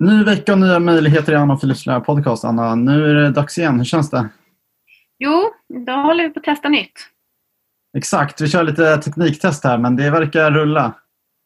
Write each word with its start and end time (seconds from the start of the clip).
Ny 0.00 0.24
vecka 0.24 0.52
och 0.52 0.58
nya 0.58 0.78
möjligheter 0.78 1.32
i 1.32 1.36
Anna 1.36 1.54
och 1.54 1.64
Lära 1.86 2.00
podcast. 2.00 2.44
Anna, 2.44 2.74
nu 2.74 3.10
är 3.10 3.14
det 3.14 3.30
dags 3.30 3.58
igen. 3.58 3.76
Hur 3.78 3.84
känns 3.84 4.10
det? 4.10 4.28
Jo, 5.18 5.52
då 5.86 5.92
håller 5.92 6.24
vi 6.24 6.30
på 6.30 6.38
att 6.38 6.44
testa 6.44 6.68
nytt. 6.68 6.92
Exakt, 7.96 8.40
vi 8.40 8.48
kör 8.48 8.62
lite 8.62 8.96
tekniktest 8.96 9.64
här 9.64 9.78
men 9.78 9.96
det 9.96 10.10
verkar 10.10 10.50
rulla. 10.50 10.92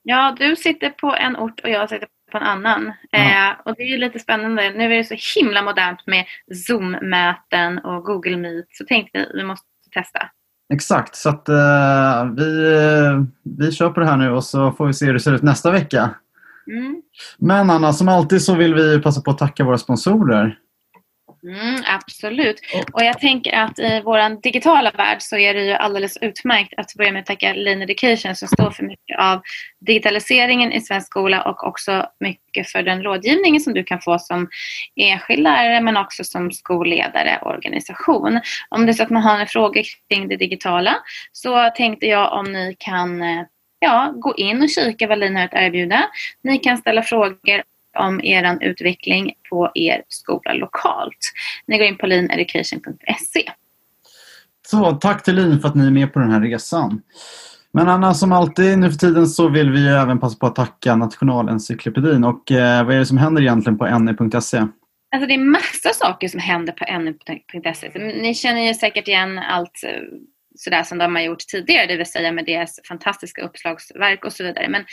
Ja, 0.03 0.37
du 0.39 0.57
sitter 0.57 0.91
på 0.91 1.15
en 1.15 1.37
ort 1.37 1.61
och 1.61 1.71
jag 1.71 1.89
sitter 1.89 2.09
på 2.33 2.39
en 2.39 2.45
annan. 2.45 2.93
Ja. 3.11 3.19
Eh, 3.19 3.55
och 3.65 3.75
det 3.77 3.83
är 3.83 3.99
lite 3.99 4.19
spännande. 4.19 4.71
Nu 4.71 4.85
är 4.85 4.97
det 4.97 5.05
så 5.05 5.41
himla 5.41 5.63
modernt 5.63 6.07
med 6.07 6.25
Zoom-möten 6.55 7.79
och 7.79 8.05
Google 8.05 8.37
Meet. 8.37 8.67
Så 8.71 8.85
tänkte 8.85 9.19
vi, 9.19 9.39
vi 9.39 9.45
måste 9.45 9.67
testa. 9.95 10.19
Exakt, 10.73 11.17
så 11.17 11.29
att 11.29 11.49
eh, 11.49 12.25
vi, 12.37 12.75
eh, 12.75 13.23
vi 13.59 13.73
kör 13.73 13.91
på 13.91 14.01
det 14.01 14.07
här 14.07 14.17
nu 14.17 14.31
och 14.31 14.45
så 14.45 14.73
får 14.73 14.87
vi 14.87 14.95
se 14.95 15.07
hur 15.07 15.13
det 15.13 15.21
ser 15.21 15.35
ut 15.35 15.43
nästa 15.43 15.71
vecka. 15.71 16.11
Mm. 16.71 17.03
Men 17.39 17.71
Anna, 17.71 17.93
som 17.93 18.09
alltid 18.09 18.43
så 18.43 18.55
vill 18.55 18.75
vi 18.75 19.01
passa 19.03 19.21
på 19.21 19.31
att 19.31 19.39
tacka 19.39 19.65
våra 19.65 19.79
sponsorer. 19.79 20.59
Mm, 21.43 21.83
absolut. 21.87 22.61
Och 22.93 23.03
jag 23.03 23.19
tänker 23.19 23.53
att 23.53 23.79
i 23.79 24.03
vår 24.05 24.43
digitala 24.43 24.91
värld 24.91 25.17
så 25.21 25.37
är 25.37 25.55
det 25.55 25.65
ju 25.65 25.73
alldeles 25.73 26.19
utmärkt 26.21 26.75
att 26.77 26.95
börja 26.95 27.13
med 27.13 27.21
att 27.21 27.27
tacka 27.27 27.53
Lean 27.53 27.83
Education 27.83 28.37
som 28.37 28.49
står 28.49 28.71
för 28.71 28.83
mycket 28.83 29.19
av 29.19 29.43
digitaliseringen 29.81 30.73
i 30.73 30.81
svensk 30.81 31.07
skola 31.07 31.43
och 31.43 31.67
också 31.67 32.07
mycket 32.21 32.69
för 32.71 32.83
den 32.83 33.03
rådgivningen 33.03 33.61
som 33.61 33.75
du 33.75 33.85
kan 33.85 34.01
få 34.01 34.19
som 34.19 34.49
enskild 34.97 35.43
lärare 35.43 35.81
men 35.81 35.97
också 35.97 36.25
som 36.25 36.53
skolledare 36.53 37.39
och 37.43 37.51
organisation. 37.51 38.41
Om 38.69 38.87
det 38.87 38.93
är 38.93 38.95
så 38.95 39.03
att 39.03 39.11
man 39.11 39.23
har 39.23 39.33
några 39.33 39.47
frågor 39.47 39.83
kring 40.11 40.29
det 40.29 40.37
digitala 40.37 40.97
så 41.33 41.71
tänkte 41.77 42.07
jag 42.07 42.33
om 42.33 42.53
ni 42.53 42.77
kan 42.79 43.23
eh, 43.23 43.43
ja, 43.81 44.13
gå 44.17 44.35
in 44.37 44.63
och 44.63 44.69
kika 44.69 45.07
vad 45.07 45.19
Lean 45.19 45.37
har 45.37 45.45
att 45.45 45.55
erbjuda. 45.55 46.03
Ni 46.43 46.59
kan 46.59 46.79
ställa 46.79 47.03
frågor 47.03 47.63
om 47.99 48.25
er 48.25 48.59
utveckling 48.61 49.33
på 49.51 49.71
er 49.75 50.03
skola 50.09 50.53
lokalt. 50.53 51.33
Ni 51.67 51.79
går 51.79 51.87
in 51.87 51.99
på 51.99 52.07
leaneducation.se. 52.07 53.51
Så 54.67 54.93
tack 54.93 55.23
till 55.23 55.35
Lin 55.35 55.61
för 55.61 55.69
att 55.69 55.75
ni 55.75 55.87
är 55.87 55.91
med 55.91 56.13
på 56.13 56.19
den 56.19 56.31
här 56.31 56.41
resan. 56.41 57.03
Men 57.73 57.89
Anna, 57.89 58.15
som 58.15 58.33
alltid 58.33 58.79
nu 58.79 58.91
för 58.91 58.99
tiden 58.99 59.27
så 59.27 59.49
vill 59.49 59.71
vi 59.71 59.89
även 59.89 60.21
passa 60.21 60.39
på 60.39 60.47
att 60.47 60.55
tacka 60.55 60.97
Nationalencyklopedin. 60.97 62.25
Och 62.25 62.53
eh, 62.53 62.87
vad 62.87 62.95
är 62.95 62.99
det 62.99 63.07
som 63.07 63.19
händer 63.19 63.43
egentligen 63.43 63.79
på 63.79 63.99
ne.se? 63.99 64.67
Alltså 65.13 65.27
det 65.29 65.35
är 65.35 65.39
massa 65.39 65.93
saker 65.95 66.29
som 66.29 66.41
händer 66.41 66.73
på 66.73 66.99
nu.se. 66.99 67.91
Ni 67.99 68.35
känner 68.35 68.61
ju 68.61 68.75
säkert 68.75 69.09
igen 69.09 69.39
allt 69.39 69.85
eh, 69.85 69.91
sådär 70.55 70.83
som 70.83 70.99
de 70.99 71.15
har 71.15 71.23
gjort 71.23 71.39
tidigare, 71.39 71.87
det 71.87 71.97
vill 71.97 72.07
säga 72.07 72.33
med 72.33 72.45
deras 72.45 72.81
fantastiska 72.89 73.43
uppslagsverk 73.43 74.25
och 74.25 74.33
så 74.33 74.45
vidare. 74.45 74.69
Men 74.69 74.85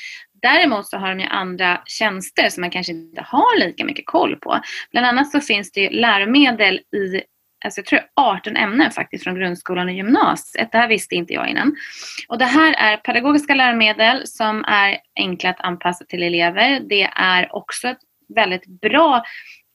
däremot 0.41 0.87
så 0.87 0.97
har 0.97 1.09
de 1.09 1.19
ju 1.19 1.25
andra 1.25 1.81
tjänster 1.85 2.49
som 2.49 2.61
man 2.61 2.71
kanske 2.71 2.93
inte 2.93 3.21
har 3.21 3.59
lika 3.59 3.85
mycket 3.85 4.05
koll 4.05 4.35
på. 4.35 4.59
Bland 4.91 5.07
annat 5.07 5.31
så 5.31 5.39
finns 5.39 5.71
det 5.71 5.81
ju 5.81 5.89
läromedel 5.89 6.75
i 6.75 7.21
alltså 7.65 7.79
jag 7.79 7.85
tror 7.85 7.99
18 8.15 8.57
ämnen 8.57 8.91
faktiskt 8.91 9.23
från 9.23 9.35
grundskolan 9.35 9.87
och 9.87 9.93
gymnasiet. 9.93 10.71
Det 10.71 10.77
här 10.77 10.87
visste 10.87 11.15
inte 11.15 11.33
jag 11.33 11.49
innan. 11.49 11.75
Och 12.27 12.37
det 12.37 12.45
här 12.45 12.73
är 12.73 12.97
pedagogiska 12.97 13.55
läromedel 13.55 14.27
som 14.27 14.63
är 14.63 14.97
enkla 15.15 15.49
att 15.49 15.61
anpassa 15.61 16.05
till 16.05 16.23
elever. 16.23 16.79
Det 16.89 17.09
är 17.15 17.55
också 17.55 17.87
ett 17.87 17.97
väldigt 18.35 18.65
bra 18.81 19.23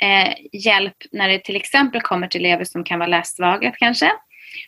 eh, 0.03 0.35
hjälp 0.53 0.97
när 1.13 1.29
det 1.29 1.45
till 1.45 1.57
exempel 1.57 2.01
kommer 2.01 2.27
till 2.27 2.45
elever 2.45 2.65
som 2.65 2.85
kan 2.85 2.99
vara 2.99 3.09
lässvaga 3.09 3.73
kanske. 3.79 4.13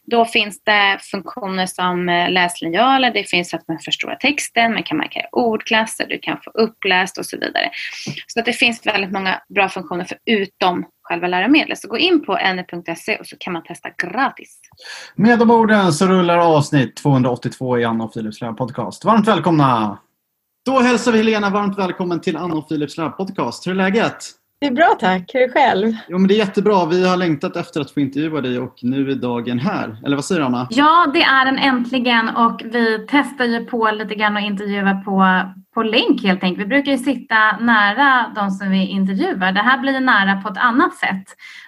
Då 0.04 0.24
finns 0.24 0.64
det 0.64 0.98
funktioner 1.10 1.66
som 1.66 2.08
eh, 2.08 2.30
läslinjaler, 2.30 3.10
det 3.10 3.24
finns 3.24 3.54
att 3.54 3.68
man 3.68 3.78
förstorar 3.78 4.16
texten, 4.16 4.72
man 4.72 4.82
kan 4.82 4.96
markera 4.98 5.26
ordklasser, 5.32 6.06
du 6.06 6.18
kan 6.18 6.38
få 6.44 6.50
uppläst 6.50 7.18
och 7.18 7.26
så 7.26 7.36
vidare. 7.38 7.70
Så 8.26 8.40
att 8.40 8.46
det 8.46 8.52
finns 8.52 8.86
väldigt 8.86 9.12
många 9.12 9.42
bra 9.54 9.68
funktioner 9.68 10.06
förutom 10.26 10.84
själva 11.02 11.26
läromedlet. 11.26 11.78
Så 11.78 11.88
gå 11.88 11.98
in 11.98 12.24
på 12.24 12.34
ne.se 12.34 13.16
och 13.16 13.26
så 13.26 13.36
kan 13.38 13.52
man 13.52 13.62
testa 13.62 13.88
gratis. 14.02 14.60
Med 15.14 15.38
de 15.38 15.50
orden 15.50 15.92
så 15.92 16.06
rullar 16.06 16.38
avsnitt 16.38 16.96
282 16.96 17.78
i 17.78 17.84
Anna 17.84 18.04
och 18.04 18.14
Philips 18.14 18.38
podcast. 18.38 19.04
Varmt 19.04 19.28
välkomna! 19.28 19.98
Då 20.66 20.80
hälsar 20.80 21.12
vi 21.12 21.18
Helena 21.18 21.50
varmt 21.50 21.78
välkommen 21.78 22.20
till 22.20 22.36
Anna 22.36 22.54
och 22.54 22.68
Philips 22.68 22.96
podcast. 22.96 23.66
Hur 23.66 23.72
är 23.72 23.76
läget? 23.76 24.16
Det 24.64 24.68
är 24.68 24.72
bra 24.72 24.96
tack. 25.00 25.30
Hur 25.34 25.42
är 25.42 25.46
det 25.46 25.52
själv? 25.52 25.92
Jo, 26.08 26.18
men 26.18 26.28
det 26.28 26.34
är 26.34 26.38
jättebra. 26.38 26.86
Vi 26.86 27.08
har 27.08 27.16
längtat 27.16 27.56
efter 27.56 27.80
att 27.80 27.90
få 27.90 28.00
intervjua 28.00 28.40
dig 28.40 28.58
och 28.58 28.74
nu 28.82 29.10
är 29.10 29.14
dagen 29.14 29.58
här. 29.58 29.96
Eller 30.06 30.16
vad 30.16 30.24
säger 30.24 30.40
du 30.40 30.46
Anna? 30.46 30.68
Ja, 30.70 31.10
det 31.14 31.22
är 31.22 31.44
den 31.44 31.58
äntligen 31.58 32.28
och 32.28 32.62
vi 32.64 33.06
testar 33.08 33.44
ju 33.44 33.64
på 33.64 33.90
lite 33.90 34.14
grann 34.14 34.36
och 34.36 34.42
intervjua 34.42 34.94
på, 34.94 35.40
på 35.74 35.82
länk 35.82 36.22
helt 36.22 36.42
enkelt. 36.42 36.64
Vi 36.64 36.68
brukar 36.68 36.92
ju 36.92 36.98
sitta 36.98 37.56
nära 37.56 38.32
de 38.34 38.50
som 38.50 38.70
vi 38.70 38.86
intervjuar. 38.86 39.52
Det 39.52 39.60
här 39.60 39.78
blir 39.78 40.00
nära 40.00 40.42
på 40.42 40.48
ett 40.48 40.58
annat 40.58 40.94
sätt. 40.94 41.24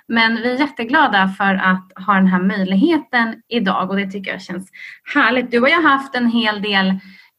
Men 0.08 0.36
vi 0.36 0.52
är 0.52 0.58
jätteglada 0.58 1.28
för 1.28 1.54
att 1.54 2.06
ha 2.06 2.14
den 2.14 2.26
här 2.26 2.42
möjligheten 2.42 3.34
idag 3.48 3.90
och 3.90 3.96
det 3.96 4.10
tycker 4.10 4.30
jag 4.30 4.42
känns 4.42 4.70
härligt. 5.14 5.50
Du 5.50 5.60
har 5.60 5.68
ju 5.68 5.82
haft 5.82 6.14
en 6.14 6.26
hel 6.26 6.62
del 6.62 6.88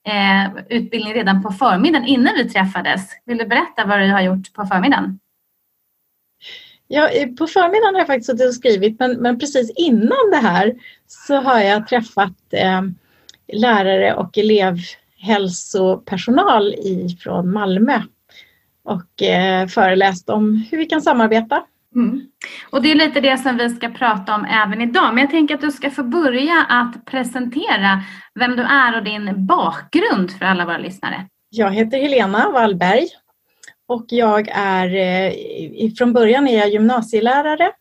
eh, 0.07 0.56
utbildning 0.69 1.13
redan 1.13 1.44
på 1.44 1.51
förmiddagen 1.51 2.07
innan 2.07 2.34
vi 2.38 2.50
träffades. 2.50 3.09
Vill 3.25 3.38
du 3.38 3.45
berätta 3.45 3.85
vad 3.85 4.00
du 4.00 4.12
har 4.12 4.22
gjort 4.22 4.53
på 4.53 4.66
förmiddagen? 4.66 5.19
Ja, 6.88 7.09
på 7.38 7.48
förmiddagen 7.48 7.96
har 7.96 8.02
jag 8.02 8.08
faktiskt 8.08 8.30
suttit 8.30 8.48
och 8.48 8.53
skrivit 8.53 9.00
men, 9.00 9.12
men 9.12 9.40
precis 9.40 9.72
innan 9.75 10.31
det 10.31 10.38
här 10.38 10.75
så 11.08 11.36
har 11.36 11.59
jag 11.59 11.88
träffat 11.88 12.34
eh, 12.52 12.81
lärare 13.53 14.14
och 14.14 14.38
elevhälsopersonal 14.38 16.75
från 17.24 17.53
Malmö 17.53 18.02
och 18.84 19.22
eh, 19.22 19.68
föreläst 19.68 20.30
om 20.30 20.66
hur 20.72 20.78
vi 20.78 20.86
kan 20.86 21.02
samarbeta. 21.02 21.64
Mm. 21.96 22.22
Och 22.69 22.81
det 22.81 22.92
är 22.92 22.96
lite 22.96 23.22
det 23.22 23.38
som 23.38 23.58
vi 23.58 23.69
ska 23.69 23.90
prata 23.90 24.36
om 24.36 24.46
även 24.46 24.81
idag. 24.81 25.14
Men 25.14 25.22
jag 25.22 25.31
tänker 25.31 25.56
att 25.56 25.62
du 25.62 25.72
ska 25.72 25.92
få 25.92 26.04
börja 26.04 26.66
att 26.69 27.06
presentera 27.06 28.04
vem 28.36 28.56
du 28.56 28.64
är 28.64 28.98
och 28.98 29.04
din 29.04 29.46
bakgrund 29.46 30.31
för 30.31 30.46
alla 30.46 30.66
våra 30.66 30.78
lyssnare. 30.78 31.28
Jag 31.50 31.72
heter 31.72 31.98
Helena 31.98 32.50
Wallberg 32.50 33.08
och 33.88 34.06
jag 34.08 34.50
är, 34.52 34.96
eh, 34.96 35.92
från 35.98 36.14
början 36.14 36.48
är 36.48 36.58
jag 36.58 36.70
gymnasielärare 36.70 37.72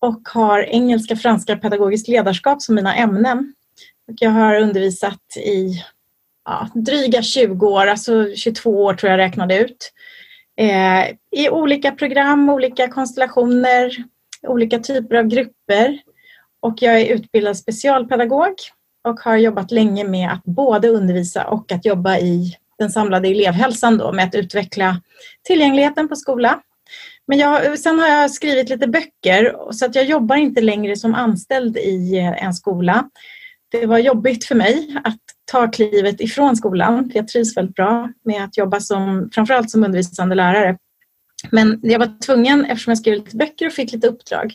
och 0.00 0.28
har 0.28 0.62
engelska, 0.62 1.16
franska 1.16 1.52
och 1.52 1.62
pedagogiskt 1.62 2.08
ledarskap 2.08 2.62
som 2.62 2.74
mina 2.74 2.94
ämnen. 2.94 3.54
Och 4.08 4.14
jag 4.20 4.30
har 4.30 4.60
undervisat 4.60 5.36
i 5.36 5.84
ja, 6.44 6.68
dryga 6.74 7.22
20 7.22 7.66
år, 7.66 7.86
alltså 7.86 8.34
22 8.34 8.84
år 8.84 8.94
tror 8.94 9.10
jag 9.10 9.18
räknade 9.18 9.58
ut. 9.58 9.92
Eh, 10.56 11.08
I 11.30 11.50
olika 11.50 11.92
program, 11.92 12.48
olika 12.48 12.88
konstellationer, 12.88 13.96
olika 14.46 14.78
typer 14.78 15.16
av 15.16 15.24
grupper. 15.24 15.98
Och 16.60 16.82
jag 16.82 17.00
är 17.00 17.14
utbildad 17.14 17.56
specialpedagog 17.56 18.54
och 19.08 19.20
har 19.20 19.36
jobbat 19.36 19.70
länge 19.70 20.04
med 20.04 20.32
att 20.32 20.44
både 20.44 20.88
undervisa 20.88 21.44
och 21.44 21.72
att 21.72 21.84
jobba 21.84 22.18
i 22.18 22.56
den 22.78 22.90
samlade 22.90 23.28
elevhälsan 23.28 23.98
då, 23.98 24.12
med 24.12 24.24
att 24.24 24.34
utveckla 24.34 25.00
tillgängligheten 25.42 26.08
på 26.08 26.16
skola. 26.16 26.60
Men 27.26 27.38
jag, 27.38 27.78
sen 27.78 27.98
har 27.98 28.08
jag 28.08 28.30
skrivit 28.30 28.68
lite 28.68 28.86
böcker 28.86 29.72
så 29.72 29.86
att 29.86 29.94
jag 29.94 30.04
jobbar 30.04 30.36
inte 30.36 30.60
längre 30.60 30.96
som 30.96 31.14
anställd 31.14 31.76
i 31.76 32.18
eh, 32.18 32.44
en 32.44 32.54
skola. 32.54 33.04
Det 33.70 33.86
var 33.86 33.98
jobbigt 33.98 34.44
för 34.44 34.54
mig 34.54 34.96
att 35.04 35.20
ta 35.52 35.70
klivet 35.70 36.20
ifrån 36.20 36.56
skolan. 36.56 37.10
Jag 37.14 37.28
trivs 37.28 37.56
väldigt 37.56 37.74
bra 37.74 38.10
med 38.24 38.44
att 38.44 38.56
jobba 38.56 38.80
som, 38.80 39.30
framförallt 39.34 39.70
som 39.70 39.84
undervisande 39.84 40.34
lärare. 40.34 40.76
Men 41.50 41.80
jag 41.82 41.98
var 41.98 42.20
tvungen 42.26 42.64
eftersom 42.64 42.90
jag 42.90 42.98
skrev 42.98 43.14
lite 43.14 43.36
böcker 43.36 43.66
och 43.66 43.72
fick 43.72 43.92
lite 43.92 44.08
uppdrag. 44.08 44.54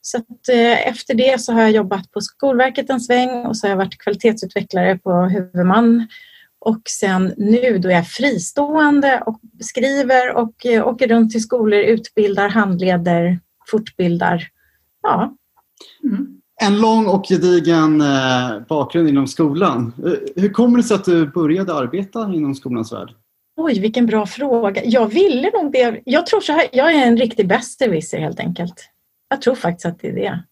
Så 0.00 0.18
att, 0.18 0.48
eh, 0.52 0.88
efter 0.88 1.14
det 1.14 1.40
så 1.40 1.52
har 1.52 1.60
jag 1.60 1.70
jobbat 1.70 2.10
på 2.10 2.20
Skolverket 2.20 2.90
en 2.90 3.00
sväng 3.00 3.30
och 3.46 3.56
så 3.56 3.66
har 3.66 3.70
jag 3.70 3.76
varit 3.76 3.98
kvalitetsutvecklare 3.98 4.98
på 4.98 5.12
huvudman 5.12 6.06
och 6.60 6.80
sen 6.88 7.34
nu 7.36 7.78
då 7.78 7.88
är 7.88 7.92
jag 7.92 8.08
fristående 8.08 9.22
och 9.26 9.40
skriver 9.60 10.36
och 10.36 10.66
eh, 10.66 10.88
åker 10.88 11.08
runt 11.08 11.32
till 11.32 11.42
skolor, 11.42 11.80
utbildar, 11.80 12.48
handleder, 12.48 13.38
fortbildar. 13.70 14.48
Ja. 15.02 15.36
Mm. 16.04 16.40
En 16.62 16.80
lång 16.80 17.06
och 17.06 17.26
gedigen 17.28 18.00
eh, 18.00 18.60
bakgrund 18.68 19.08
inom 19.08 19.26
skolan. 19.26 19.92
Eh, 20.04 20.42
hur 20.42 20.48
kommer 20.48 20.76
det 20.76 20.82
sig 20.82 20.94
att 20.94 21.04
du 21.04 21.26
började 21.26 21.74
arbeta 21.74 22.34
inom 22.34 22.54
skolans 22.54 22.92
värld? 22.92 23.14
Oj, 23.56 23.80
vilken 23.80 24.06
bra 24.06 24.26
fråga. 24.26 24.84
Jag 24.84 25.06
ville 25.06 25.50
nog 25.50 25.72
det. 25.72 26.00
Jag 26.04 26.26
tror 26.26 26.40
så 26.40 26.52
här, 26.52 26.66
jag 26.72 26.94
är 26.94 27.06
en 27.06 27.16
riktig 27.16 27.48
besserwisser 27.48 28.18
helt 28.18 28.40
enkelt. 28.40 28.88
Jag 29.28 29.42
tror 29.42 29.54
faktiskt 29.54 29.86
att 29.86 30.00
det 30.00 30.08
är 30.08 30.42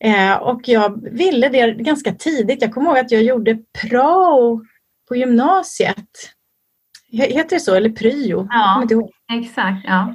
det. 0.00 0.38
och 0.40 0.68
jag 0.68 1.10
ville 1.10 1.48
det 1.48 1.72
ganska 1.72 2.14
tidigt. 2.14 2.62
Jag 2.62 2.74
kommer 2.74 2.90
ihåg 2.90 2.98
att 2.98 3.10
jag 3.10 3.22
gjorde 3.22 3.58
prao 3.82 4.60
på 5.08 5.16
gymnasiet. 5.16 6.10
Heter 7.12 7.56
det 7.56 7.60
så? 7.60 7.74
Eller 7.74 7.90
pryo? 7.90 8.46
Ja, 8.50 8.86
exakt. 9.32 9.84
Ja. 9.86 10.14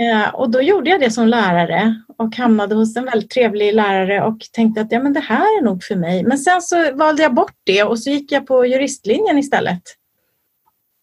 Eh, 0.00 0.34
och 0.34 0.50
då 0.50 0.62
gjorde 0.62 0.90
jag 0.90 1.00
det 1.00 1.10
som 1.10 1.28
lärare 1.28 1.94
och 2.18 2.36
hamnade 2.36 2.74
hos 2.74 2.96
en 2.96 3.04
väldigt 3.04 3.30
trevlig 3.30 3.74
lärare 3.74 4.22
och 4.22 4.38
tänkte 4.52 4.80
att 4.80 4.92
ja, 4.92 5.02
men 5.02 5.12
det 5.12 5.20
här 5.20 5.58
är 5.58 5.62
nog 5.62 5.82
för 5.84 5.96
mig. 5.96 6.24
Men 6.24 6.38
sen 6.38 6.62
så 6.62 6.92
valde 6.94 7.22
jag 7.22 7.34
bort 7.34 7.56
det 7.64 7.82
och 7.82 7.98
så 7.98 8.10
gick 8.10 8.32
jag 8.32 8.46
på 8.46 8.66
juristlinjen 8.66 9.38
istället. 9.38 9.82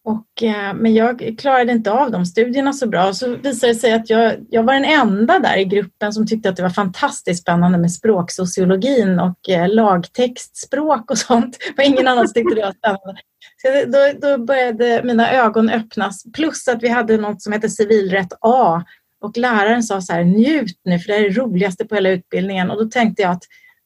Och, 0.08 0.42
eh, 0.42 0.74
men 0.74 0.94
jag 0.94 1.34
klarade 1.38 1.72
inte 1.72 1.92
av 1.92 2.10
de 2.10 2.26
studierna 2.26 2.72
så 2.72 2.86
bra. 2.86 3.14
Så 3.14 3.36
visade 3.36 3.72
det 3.72 3.78
sig 3.78 3.92
att 3.92 4.10
jag, 4.10 4.36
jag 4.50 4.62
var 4.62 4.74
den 4.74 4.84
enda 4.84 5.38
där 5.38 5.56
i 5.56 5.64
gruppen 5.64 6.12
som 6.12 6.26
tyckte 6.26 6.48
att 6.48 6.56
det 6.56 6.62
var 6.62 6.70
fantastiskt 6.70 7.42
spännande 7.42 7.78
med 7.78 7.92
språksociologin 7.92 9.20
och 9.20 9.48
eh, 9.48 9.68
lagtextspråk 9.68 11.10
och 11.10 11.18
sånt. 11.18 11.56
Och 11.76 11.82
ingen 11.82 12.08
annan 12.08 12.32
tyckte 12.32 12.54
det 12.54 12.62
var 12.62 12.72
spännande. 12.72 13.20
Så 13.62 13.90
då, 13.90 14.28
då 14.28 14.44
började 14.44 15.02
mina 15.04 15.32
ögon 15.32 15.70
öppnas. 15.70 16.22
Plus 16.34 16.68
att 16.68 16.82
vi 16.82 16.88
hade 16.88 17.16
något 17.16 17.42
som 17.42 17.52
heter 17.52 17.68
civilrätt 17.68 18.32
A. 18.40 18.84
Och 19.20 19.36
läraren 19.36 19.82
sa 19.82 20.00
så 20.00 20.12
här, 20.12 20.24
njut 20.24 20.80
nu 20.84 20.98
för 20.98 21.12
det 21.12 21.18
är 21.18 21.22
det 21.22 21.40
roligaste 21.40 21.84
på 21.84 21.94
hela 21.94 22.08
utbildningen. 22.08 22.70
Och 22.70 22.84
då 22.84 22.90
tänkte 22.90 23.22
jag 23.22 23.32
att 23.32 23.44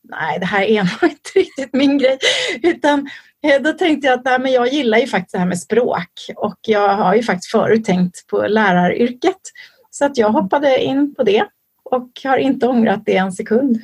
nej, 0.09 0.39
det 0.39 0.47
här 0.47 0.63
är 0.63 0.83
nog 1.03 1.13
inte 1.13 1.31
riktigt 1.35 1.73
min 1.73 1.99
grej. 1.99 2.19
Utan 2.63 3.09
Eh, 3.43 3.63
då 3.63 3.73
tänkte 3.73 4.07
jag 4.07 4.19
att 4.19 4.25
nej, 4.25 4.39
men 4.39 4.53
jag 4.53 4.69
gillar 4.69 4.99
ju 4.99 5.07
faktiskt 5.07 5.33
det 5.33 5.39
här 5.39 5.47
med 5.47 5.59
språk 5.59 6.11
och 6.37 6.59
jag 6.67 6.89
har 6.89 7.15
ju 7.15 7.23
faktiskt 7.23 7.51
förut 7.51 7.85
tänkt 7.85 8.27
på 8.27 8.47
läraryrket. 8.47 9.41
Så 9.91 10.05
att 10.05 10.17
jag 10.17 10.29
hoppade 10.29 10.83
in 10.83 11.15
på 11.15 11.23
det 11.23 11.45
och 11.85 12.11
har 12.25 12.37
inte 12.37 12.67
ångrat 12.67 13.03
det 13.07 13.17
en 13.17 13.33
sekund. 13.33 13.83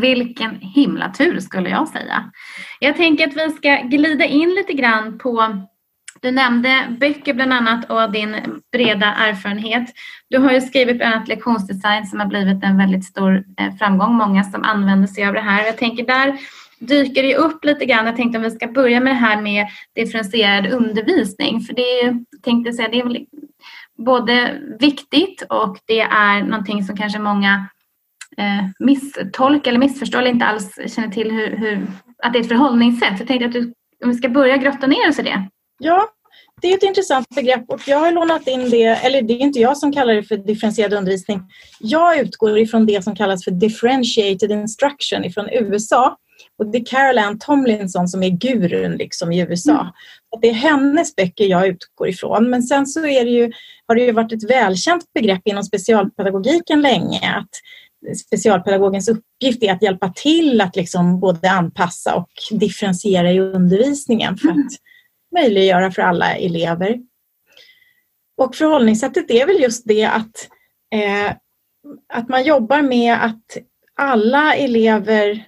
Vilken 0.00 0.54
himla 0.60 1.12
tur 1.12 1.40
skulle 1.40 1.70
jag 1.70 1.88
säga. 1.88 2.30
Jag 2.80 2.96
tänker 2.96 3.28
att 3.28 3.36
vi 3.36 3.50
ska 3.50 3.76
glida 3.76 4.24
in 4.24 4.48
lite 4.48 4.72
grann 4.72 5.18
på 5.18 5.62
du 6.20 6.30
nämnde 6.30 6.96
böcker 7.00 7.34
bland 7.34 7.52
annat 7.52 7.90
och 7.90 8.12
din 8.12 8.36
breda 8.72 9.06
erfarenhet. 9.06 9.88
Du 10.30 10.38
har 10.38 10.52
ju 10.52 10.60
skrivit 10.60 10.98
bland 10.98 11.14
annat 11.14 11.28
lektionsdesign 11.28 12.06
som 12.06 12.20
har 12.20 12.26
blivit 12.26 12.64
en 12.64 12.78
väldigt 12.78 13.04
stor 13.04 13.44
eh, 13.60 13.74
framgång. 13.78 14.14
Många 14.14 14.44
som 14.44 14.64
använder 14.64 15.08
sig 15.08 15.26
av 15.26 15.34
det 15.34 15.40
här. 15.40 15.66
Jag 15.66 15.76
tänker 15.76 16.06
där 16.06 16.38
dyker 16.78 17.22
det 17.22 17.36
upp 17.36 17.64
lite 17.64 17.84
grann. 17.84 18.06
Jag 18.06 18.16
tänkte 18.16 18.38
om 18.38 18.44
vi 18.44 18.50
ska 18.50 18.66
börja 18.66 19.00
med 19.00 19.12
det 19.12 19.18
här 19.18 19.42
med 19.42 19.66
differentierad 19.94 20.66
undervisning. 20.72 21.60
För 21.60 21.74
det 21.74 22.00
är, 22.00 22.24
tänkte 22.42 22.72
säga, 22.72 22.88
det 22.88 23.00
är 23.00 23.04
väl 23.04 23.26
både 23.98 24.60
viktigt 24.80 25.42
och 25.48 25.78
det 25.86 26.00
är 26.00 26.42
någonting 26.42 26.84
som 26.84 26.96
kanske 26.96 27.18
många 27.18 27.68
eh, 28.36 28.64
misstolkar 28.78 29.70
eller 29.70 29.80
missförstår 29.80 30.18
eller 30.18 30.30
inte 30.30 30.46
alls 30.46 30.78
känner 30.94 31.08
till 31.08 31.30
hur, 31.32 31.56
hur, 31.56 31.86
att 32.22 32.32
det 32.32 32.38
är 32.38 32.40
ett 32.40 32.48
förhållningssätt. 32.48 33.18
Jag 33.18 33.28
tänkte 33.28 33.46
att 33.46 33.52
du, 33.52 33.72
om 34.04 34.10
vi 34.10 34.14
ska 34.14 34.28
börja 34.28 34.56
grotta 34.56 34.86
ner 34.86 35.08
oss 35.08 35.18
i 35.18 35.22
det. 35.22 35.48
Ja, 35.78 36.08
det 36.62 36.68
är 36.68 36.74
ett 36.74 36.82
intressant 36.82 37.28
begrepp 37.34 37.64
och 37.68 37.80
jag 37.86 37.98
har 37.98 38.12
lånat 38.12 38.48
in 38.48 38.70
det, 38.70 38.84
eller 38.84 39.22
det 39.22 39.32
är 39.32 39.40
inte 39.40 39.60
jag 39.60 39.78
som 39.78 39.92
kallar 39.92 40.14
det 40.14 40.22
för 40.22 40.36
differentierad 40.36 40.92
undervisning. 40.92 41.42
Jag 41.80 42.18
utgår 42.18 42.58
ifrån 42.58 42.86
det 42.86 43.04
som 43.04 43.16
kallas 43.16 43.44
för 43.44 43.50
differentiated 43.50 44.50
instruction 44.50 45.24
ifrån 45.24 45.48
USA 45.52 46.16
och 46.58 46.66
det 46.66 46.78
är 46.78 46.84
Carol 46.84 47.18
Ann 47.18 47.38
Tomlinson 47.38 48.08
som 48.08 48.22
är 48.22 48.30
gurun 48.30 48.96
liksom 48.96 49.32
i 49.32 49.40
USA. 49.40 49.80
Mm. 49.80 49.92
det 50.40 50.48
är 50.48 50.54
hennes 50.54 51.16
böcker 51.16 51.44
jag 51.44 51.66
utgår 51.66 52.08
ifrån. 52.08 52.50
Men 52.50 52.62
sen 52.62 52.86
så 52.86 53.06
är 53.06 53.24
det 53.24 53.30
ju, 53.30 53.52
har 53.86 53.94
det 53.94 54.02
ju 54.02 54.12
varit 54.12 54.32
ett 54.32 54.50
välkänt 54.50 55.12
begrepp 55.14 55.42
inom 55.44 55.62
specialpedagogiken 55.62 56.82
länge 56.82 57.36
att 57.36 57.50
specialpedagogens 58.16 59.08
uppgift 59.08 59.62
är 59.62 59.72
att 59.72 59.82
hjälpa 59.82 60.08
till 60.08 60.60
att 60.60 60.76
liksom 60.76 61.20
både 61.20 61.50
anpassa 61.50 62.14
och 62.14 62.30
differentiera 62.50 63.32
i 63.32 63.40
undervisningen 63.40 64.36
för 64.36 64.48
mm. 64.48 64.66
att 64.66 64.72
möjliggöra 65.40 65.90
för 65.90 66.02
alla 66.02 66.36
elever. 66.36 66.98
Och 68.38 68.54
förhållningssättet 68.54 69.30
är 69.30 69.46
väl 69.46 69.60
just 69.60 69.82
det 69.86 70.04
att, 70.04 70.48
eh, 70.94 71.32
att 72.14 72.28
man 72.28 72.44
jobbar 72.44 72.82
med 72.82 73.24
att 73.24 73.56
alla 73.94 74.54
elever 74.54 75.44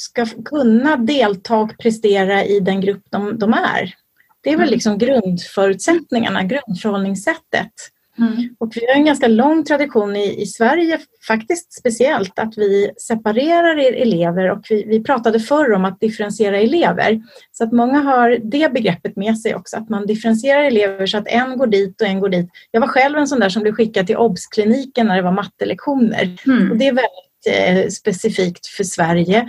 ska 0.00 0.26
kunna 0.44 0.96
delta 0.96 1.56
och 1.56 1.78
prestera 1.78 2.44
i 2.44 2.60
den 2.60 2.80
grupp 2.80 3.02
de, 3.10 3.38
de 3.38 3.52
är. 3.52 3.94
Det 4.40 4.50
är 4.50 4.56
väl 4.56 4.68
mm. 4.68 4.72
liksom 4.72 4.98
grundförutsättningarna, 4.98 6.42
grundförhållningssättet. 6.42 7.72
Mm. 8.18 8.56
Och 8.58 8.72
vi 8.74 8.86
har 8.86 8.94
en 8.94 9.04
ganska 9.04 9.28
lång 9.28 9.64
tradition 9.64 10.16
i, 10.16 10.42
i 10.42 10.46
Sverige, 10.46 10.98
faktiskt 11.26 11.72
speciellt, 11.72 12.38
att 12.38 12.58
vi 12.58 12.90
separerar 12.96 13.76
elever 13.76 14.50
och 14.50 14.66
vi, 14.70 14.84
vi 14.84 15.02
pratade 15.02 15.40
förr 15.40 15.72
om 15.72 15.84
att 15.84 16.00
differentiera 16.00 16.58
elever. 16.58 17.22
Så 17.52 17.64
att 17.64 17.72
många 17.72 17.98
har 17.98 18.38
det 18.42 18.72
begreppet 18.72 19.16
med 19.16 19.38
sig 19.38 19.54
också, 19.54 19.76
att 19.76 19.88
man 19.88 20.06
differentierar 20.06 20.62
elever 20.62 21.06
så 21.06 21.18
att 21.18 21.28
en 21.28 21.58
går 21.58 21.66
dit 21.66 22.00
och 22.00 22.06
en 22.06 22.20
går 22.20 22.28
dit. 22.28 22.50
Jag 22.70 22.80
var 22.80 22.88
själv 22.88 23.18
en 23.18 23.28
sån 23.28 23.40
där 23.40 23.48
som 23.48 23.62
blev 23.62 23.74
skickad 23.74 24.06
till 24.06 24.16
OBS-kliniken 24.16 25.06
när 25.06 25.16
det 25.16 25.22
var 25.22 25.32
mattelektioner. 25.32 26.36
Mm. 26.46 26.70
Och 26.70 26.76
det 26.76 26.86
är 26.86 26.92
väldigt 26.92 27.84
eh, 27.86 27.90
specifikt 27.90 28.66
för 28.66 28.84
Sverige 28.84 29.48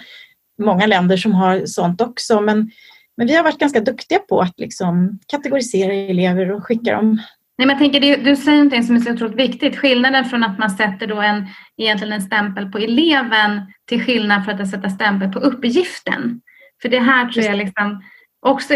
många 0.59 0.87
länder 0.87 1.17
som 1.17 1.31
har 1.31 1.65
sånt 1.65 2.01
också. 2.01 2.41
Men, 2.41 2.71
men 3.17 3.27
vi 3.27 3.35
har 3.35 3.43
varit 3.43 3.59
ganska 3.59 3.79
duktiga 3.79 4.19
på 4.19 4.39
att 4.41 4.59
liksom 4.59 5.19
kategorisera 5.27 5.93
elever 5.93 6.51
och 6.51 6.65
skicka 6.65 6.95
dem 6.95 7.19
Nej, 7.59 7.67
men 7.67 7.69
jag 7.69 7.91
tänker, 7.91 8.23
du 8.23 8.35
säger 8.35 8.57
någonting 8.57 8.83
som 8.83 8.95
är 8.95 8.99
så 8.99 9.13
otroligt 9.13 9.35
viktigt. 9.35 9.77
Skillnaden 9.77 10.25
från 10.25 10.43
att 10.43 10.59
man 10.59 10.69
sätter 10.69 11.07
då 11.07 11.21
en, 11.21 11.47
egentligen 11.77 12.13
en 12.13 12.21
stämpel 12.21 12.71
på 12.71 12.77
eleven 12.77 13.61
till 13.85 14.03
skillnad 14.05 14.45
från 14.45 14.61
att 14.61 14.69
sätta 14.69 14.89
stämpel 14.89 15.31
på 15.31 15.39
uppgiften. 15.39 16.41
För 16.81 16.89
det 16.89 16.99
här 16.99 17.29
tror 17.29 17.45
jag 17.45 17.57
liksom 17.57 18.03
också 18.45 18.73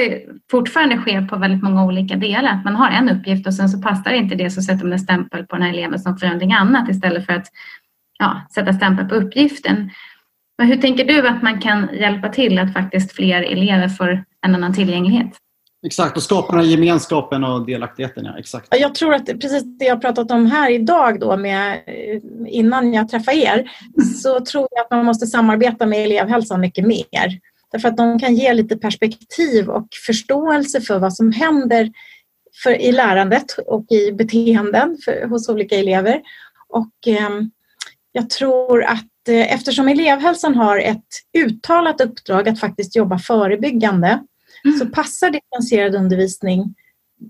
fortfarande 0.51 0.97
sker 0.97 1.21
på 1.21 1.37
väldigt 1.37 1.63
många 1.63 1.85
olika 1.85 2.15
delar. 2.15 2.51
Att 2.51 2.63
man 2.63 2.75
har 2.75 2.89
en 2.89 3.09
uppgift 3.09 3.47
och 3.47 3.53
sen 3.53 3.69
så 3.69 3.81
passar 3.81 4.11
inte 4.11 4.35
det 4.35 4.49
så 4.49 4.61
sätter 4.61 4.83
man 4.83 4.93
en 4.93 4.99
stämpel 4.99 5.45
på 5.45 5.55
den 5.55 5.63
här 5.63 5.73
eleven 5.73 5.99
som 5.99 6.17
för 6.17 6.25
någonting 6.25 6.53
annat 6.53 6.89
istället 6.89 7.25
för 7.25 7.33
att 7.33 7.47
ja, 8.19 8.41
sätta 8.55 8.73
stämpel 8.73 9.05
på 9.05 9.15
uppgiften. 9.15 9.89
Men 10.63 10.71
hur 10.71 10.81
tänker 10.81 11.05
du 11.05 11.27
att 11.27 11.43
man 11.43 11.61
kan 11.61 11.89
hjälpa 11.93 12.29
till 12.29 12.59
att 12.59 12.73
faktiskt 12.73 13.11
fler 13.11 13.41
elever 13.41 13.87
får 13.87 14.23
en 14.45 14.55
annan 14.55 14.73
tillgänglighet? 14.73 15.27
Exakt, 15.85 16.17
och 16.17 16.23
skapa 16.23 16.51
den 16.51 16.65
här 16.65 16.71
gemenskapen 16.71 17.43
och 17.43 17.65
delaktigheten. 17.65 18.25
Ja, 18.25 18.37
exakt. 18.39 18.67
Jag 18.71 18.95
tror 18.95 19.13
att 19.13 19.25
precis 19.25 19.63
det 19.79 19.85
jag 19.85 20.01
pratat 20.01 20.31
om 20.31 20.45
här 20.45 20.71
idag 20.71 21.19
då 21.19 21.37
med, 21.37 21.79
innan 22.47 22.93
jag 22.93 23.09
träffade 23.09 23.37
er 23.37 23.71
så 24.21 24.39
tror 24.39 24.67
jag 24.71 24.81
att 24.81 24.91
man 24.91 25.05
måste 25.05 25.27
samarbeta 25.27 25.85
med 25.85 26.05
elevhälsan 26.05 26.61
mycket 26.61 26.87
mer. 26.87 27.39
Därför 27.71 27.87
att 27.87 27.97
de 27.97 28.19
kan 28.19 28.35
ge 28.35 28.53
lite 28.53 28.77
perspektiv 28.77 29.69
och 29.69 29.87
förståelse 30.05 30.81
för 30.81 30.99
vad 30.99 31.13
som 31.13 31.31
händer 31.31 31.91
för, 32.63 32.81
i 32.81 32.91
lärandet 32.91 33.55
och 33.67 33.85
i 33.91 34.11
beteenden 34.11 34.97
för, 35.05 35.27
hos 35.27 35.49
olika 35.49 35.75
elever. 35.75 36.21
Och 36.69 37.07
eh, 37.07 37.29
jag 38.11 38.29
tror 38.29 38.83
att 38.83 39.12
Eh, 39.27 39.53
eftersom 39.53 39.87
elevhälsan 39.87 40.55
har 40.55 40.79
ett 40.79 41.07
uttalat 41.37 42.01
uppdrag 42.01 42.49
att 42.49 42.59
faktiskt 42.59 42.95
jobba 42.95 43.19
förebyggande 43.19 44.19
mm. 44.65 44.77
så 44.79 44.85
passar 44.85 45.29
differentierad 45.29 45.95
undervisning 45.95 46.75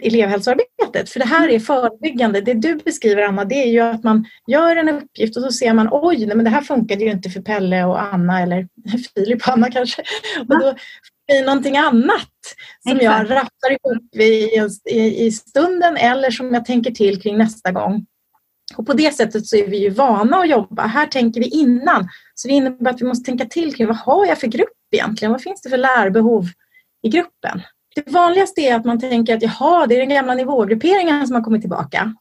elevhälsoarbetet. 0.01 1.10
För 1.10 1.19
det 1.19 1.25
här 1.25 1.50
är 1.50 1.60
förebyggande. 1.60 2.42
Det 2.42 2.54
du 2.54 2.75
beskriver 2.75 3.22
Anna, 3.22 3.45
det 3.45 3.56
är 3.56 3.72
ju 3.72 3.80
att 3.80 4.04
man 4.04 4.25
gör 4.48 4.75
en 4.75 4.90
uppgift 4.90 5.38
och 5.38 5.44
så 5.44 5.52
ser 5.52 5.73
man 5.73 5.90
oj, 5.92 6.26
nej, 6.26 6.35
men 6.35 6.44
det 6.45 6.50
här 6.50 6.62
funkade 6.62 7.04
ju 7.04 7.12
inte 7.12 7.30
för 7.30 7.42
Pelle 7.42 7.83
och 7.83 8.14
Anna 8.14 8.42
eller 8.42 8.68
Filip 9.14 9.42
och 9.42 9.54
Anna 9.54 9.71
kanske. 9.71 10.02
Och 10.40 10.59
då 10.59 10.76
blir 11.28 11.40
det 11.40 11.45
någonting 11.45 11.78
annat 11.78 12.30
som 12.90 13.00
jag 13.02 13.31
rattar 13.31 13.71
ihop 13.71 14.16
i, 14.16 14.59
i, 14.90 15.26
i 15.26 15.31
stunden 15.31 15.97
eller 15.97 16.31
som 16.31 16.54
jag 16.54 16.66
tänker 16.66 16.92
till 16.92 17.21
kring 17.21 17.38
nästa 17.38 17.71
gång. 17.71 18.06
Och 18.77 18.85
på 18.85 18.93
det 18.93 19.15
sättet 19.15 19.45
så 19.45 19.55
är 19.55 19.67
vi 19.67 19.77
ju 19.77 19.89
vana 19.89 20.37
att 20.37 20.49
jobba. 20.49 20.85
Här 20.85 21.07
tänker 21.07 21.41
vi 21.41 21.47
innan. 21.47 22.09
Så 22.35 22.47
det 22.47 22.53
innebär 22.53 22.91
att 22.91 23.01
vi 23.01 23.05
måste 23.05 23.25
tänka 23.25 23.45
till 23.45 23.75
kring 23.75 23.87
vad 23.87 23.97
har 23.97 24.25
jag 24.25 24.39
för 24.39 24.47
grupp 24.47 24.69
egentligen? 24.91 25.31
Vad 25.31 25.41
finns 25.41 25.61
det 25.61 25.69
för 25.69 25.77
lärbehov 25.77 26.45
i 27.03 27.09
gruppen? 27.09 27.61
Det 27.95 28.11
vanligaste 28.11 28.61
är 28.61 28.75
att 28.75 28.85
man 28.85 28.99
tänker 28.99 29.35
att 29.35 29.43
jaha, 29.43 29.87
det 29.87 29.95
är 29.95 29.99
den 29.99 30.09
gamla 30.09 30.33
nivågrupperingen 30.33 31.27
som 31.27 31.35
har 31.35 31.43
kommit 31.43 31.61
tillbaka. 31.61 32.15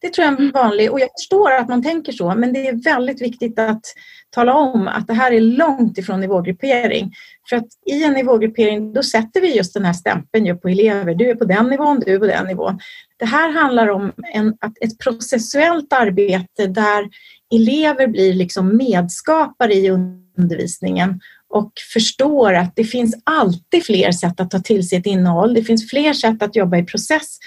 Det 0.00 0.08
tror 0.08 0.24
jag 0.24 0.40
är 0.40 0.52
vanligt 0.52 0.90
och 0.90 1.00
jag 1.00 1.08
förstår 1.18 1.52
att 1.52 1.68
man 1.68 1.82
tänker 1.82 2.12
så 2.12 2.34
men 2.34 2.52
det 2.52 2.68
är 2.68 2.84
väldigt 2.84 3.22
viktigt 3.22 3.58
att 3.58 3.82
tala 4.30 4.54
om 4.54 4.88
att 4.88 5.06
det 5.06 5.14
här 5.14 5.32
är 5.32 5.40
långt 5.40 5.98
ifrån 5.98 6.20
nivågruppering. 6.20 7.12
För 7.48 7.56
att 7.56 7.66
i 7.86 8.04
en 8.04 8.12
nivågruppering 8.12 8.92
då 8.92 9.02
sätter 9.02 9.40
vi 9.40 9.56
just 9.56 9.74
den 9.74 9.84
här 9.84 9.92
stämpeln 9.92 10.58
på 10.58 10.68
elever. 10.68 11.14
Du 11.14 11.30
är 11.30 11.34
på 11.34 11.44
den 11.44 11.66
nivån, 11.66 12.02
du 12.06 12.14
är 12.14 12.18
på 12.18 12.26
den 12.26 12.46
nivån. 12.46 12.78
Det 13.16 13.26
här 13.26 13.52
handlar 13.52 13.88
om 13.88 14.12
en, 14.32 14.54
ett 14.80 14.98
processuellt 14.98 15.92
arbete 15.92 16.66
där 16.66 17.08
elever 17.54 18.06
blir 18.06 18.34
liksom 18.34 18.76
medskapare 18.76 19.74
i 19.74 19.90
undervisningen 19.90 21.20
och 21.48 21.72
förstår 21.92 22.54
att 22.54 22.76
det 22.76 22.84
finns 22.84 23.22
alltid 23.24 23.84
fler 23.84 24.12
sätt 24.12 24.40
att 24.40 24.50
ta 24.50 24.58
till 24.58 24.88
sig 24.88 24.98
ett 24.98 25.06
innehåll. 25.06 25.54
Det 25.54 25.62
finns 25.62 25.90
fler 25.90 26.12
sätt 26.12 26.42
att 26.42 26.56
jobba 26.56 26.76
i 26.76 26.84
process 26.84 27.38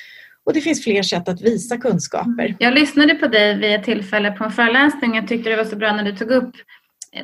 och 0.43 0.53
det 0.53 0.61
finns 0.61 0.83
fler 0.83 1.03
sätt 1.03 1.27
att 1.27 1.41
visa 1.41 1.77
kunskaper. 1.77 2.55
Jag 2.59 2.73
lyssnade 2.73 3.15
på 3.15 3.27
dig 3.27 3.57
vid 3.57 3.75
ett 3.75 3.83
tillfälle 3.83 4.31
på 4.31 4.43
en 4.43 4.51
föreläsning. 4.51 5.15
Jag 5.15 5.27
tyckte 5.27 5.49
det 5.49 5.55
var 5.55 5.63
så 5.63 5.75
bra 5.75 5.93
när 5.93 6.03
du 6.03 6.15
tog 6.15 6.31
upp 6.31 6.55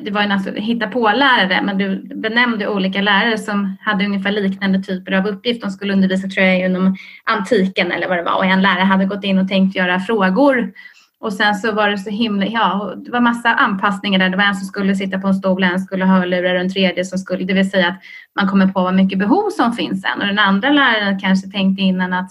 det 0.02 0.10
var 0.10 0.22
en 0.22 0.32
alltså, 0.32 0.50
hitta 0.50 0.86
på-lärare, 0.86 1.62
men 1.62 1.78
du 1.78 2.14
benämnde 2.14 2.68
olika 2.68 3.00
lärare 3.00 3.38
som 3.38 3.76
hade 3.80 4.04
ungefär 4.04 4.32
liknande 4.32 4.82
typer 4.82 5.12
av 5.12 5.26
uppgift. 5.26 5.62
De 5.62 5.70
skulle 5.70 5.92
undervisa, 5.92 6.28
tror 6.28 6.46
jag, 6.46 6.58
inom 6.58 6.96
antiken 7.24 7.92
eller 7.92 8.08
vad 8.08 8.18
det 8.18 8.22
var. 8.22 8.36
Och 8.36 8.44
en 8.44 8.62
lärare 8.62 8.84
hade 8.84 9.04
gått 9.04 9.24
in 9.24 9.38
och 9.38 9.48
tänkt 9.48 9.76
göra 9.76 10.00
frågor. 10.00 10.72
Och 11.20 11.32
sen 11.32 11.54
så 11.54 11.72
var 11.72 11.90
det 11.90 11.98
så 11.98 12.10
himla, 12.10 12.46
ja, 12.46 12.94
det 12.96 13.10
var 13.10 13.20
massa 13.20 13.54
anpassningar 13.54 14.18
där. 14.18 14.28
Det 14.28 14.36
var 14.36 14.44
en 14.44 14.54
som 14.54 14.66
skulle 14.66 14.94
sitta 14.94 15.18
på 15.18 15.28
en 15.28 15.34
stol, 15.34 15.62
en 15.62 15.80
skulle 15.80 16.04
ha 16.04 16.18
hörlurar 16.18 16.54
och 16.54 16.60
en 16.60 16.72
tredje 16.72 17.04
som 17.04 17.18
skulle, 17.18 17.44
det 17.44 17.54
vill 17.54 17.70
säga 17.70 17.88
att 17.88 18.00
man 18.40 18.48
kommer 18.48 18.66
på 18.66 18.82
vad 18.82 18.94
mycket 18.94 19.18
behov 19.18 19.50
som 19.50 19.72
finns 19.72 20.02
sen. 20.02 20.20
Och 20.20 20.26
den 20.26 20.38
andra 20.38 20.70
läraren 20.70 21.18
kanske 21.18 21.50
tänkte 21.50 21.82
innan 21.82 22.12
att 22.12 22.30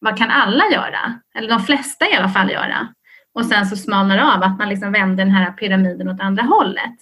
vad 0.00 0.18
kan 0.18 0.30
alla 0.30 0.64
göra? 0.72 1.20
Eller 1.38 1.48
de 1.48 1.60
flesta 1.60 2.04
i 2.12 2.14
alla 2.14 2.28
fall 2.28 2.50
göra. 2.50 2.88
Och 3.38 3.46
sen 3.46 3.66
så 3.66 3.76
smalnar 3.76 4.18
av, 4.18 4.42
att 4.42 4.58
man 4.58 4.68
liksom 4.68 4.92
vänder 4.92 5.24
den 5.24 5.34
här 5.34 5.52
pyramiden 5.52 6.08
åt 6.08 6.20
andra 6.20 6.42
hållet. 6.42 6.96